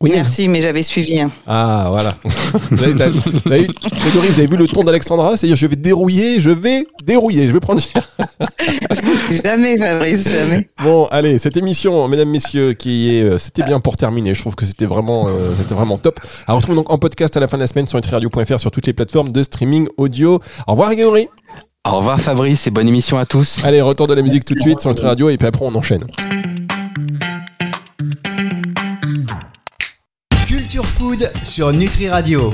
oui. 0.00 0.12
Merci, 0.14 0.48
mais 0.48 0.60
j'avais 0.60 0.82
suivi. 0.82 1.20
Hein. 1.20 1.30
Ah, 1.46 1.86
voilà. 1.88 2.14
vous, 2.70 2.84
avez, 2.84 3.10
vous 3.10 4.38
avez 4.38 4.46
vu 4.46 4.56
le 4.56 4.68
ton 4.68 4.84
d'Alexandra? 4.84 5.36
C'est-à-dire, 5.36 5.56
je 5.56 5.66
vais 5.66 5.76
dérouiller, 5.76 6.40
je 6.40 6.50
vais 6.50 6.86
dérouiller, 7.04 7.46
je 7.46 7.52
vais 7.52 7.60
prendre 7.60 7.80
cher. 7.80 8.08
jamais, 9.44 9.76
Fabrice, 9.76 10.28
jamais. 10.30 10.68
Bon, 10.82 11.06
allez, 11.10 11.38
cette 11.38 11.56
émission, 11.56 12.06
mesdames, 12.08 12.28
messieurs, 12.28 12.74
qui 12.74 13.16
est, 13.16 13.22
euh, 13.22 13.38
c'était 13.38 13.62
bien 13.62 13.80
pour 13.80 13.96
terminer. 13.96 14.34
Je 14.34 14.40
trouve 14.40 14.54
que 14.54 14.66
c'était 14.66 14.86
vraiment, 14.86 15.26
euh, 15.28 15.52
c'était 15.58 15.74
vraiment 15.74 15.98
top. 15.98 16.20
À 16.46 16.52
retrouver 16.52 16.76
donc 16.76 16.92
en 16.92 16.98
podcast 16.98 17.36
à 17.36 17.40
la 17.40 17.48
fin 17.48 17.56
de 17.56 17.62
la 17.62 17.68
semaine 17.68 17.86
sur 17.86 17.96
nutriradio.fr 17.96 18.60
sur 18.60 18.70
toutes 18.70 18.86
les 18.86 18.92
plateformes 18.92 19.32
de 19.32 19.42
streaming 19.42 19.88
audio. 19.96 20.40
Au 20.66 20.72
revoir, 20.72 20.94
Grégory. 20.94 21.28
Au 21.88 21.96
revoir, 21.96 22.20
Fabrice, 22.20 22.66
et 22.66 22.70
bonne 22.70 22.88
émission 22.88 23.18
à 23.18 23.24
tous. 23.24 23.58
Allez, 23.64 23.80
retour 23.80 24.06
de 24.06 24.14
la 24.14 24.22
musique 24.22 24.44
tout 24.44 24.54
de 24.54 24.60
suite 24.60 24.80
sur 24.80 24.90
Nutri 24.90 25.06
Radio, 25.06 25.30
et 25.30 25.38
puis 25.38 25.46
après, 25.46 25.64
on 25.64 25.74
enchaîne. 25.74 26.04
Food 30.84 31.32
sur 31.44 31.72
Nutri 31.72 32.08
Radio. 32.08 32.46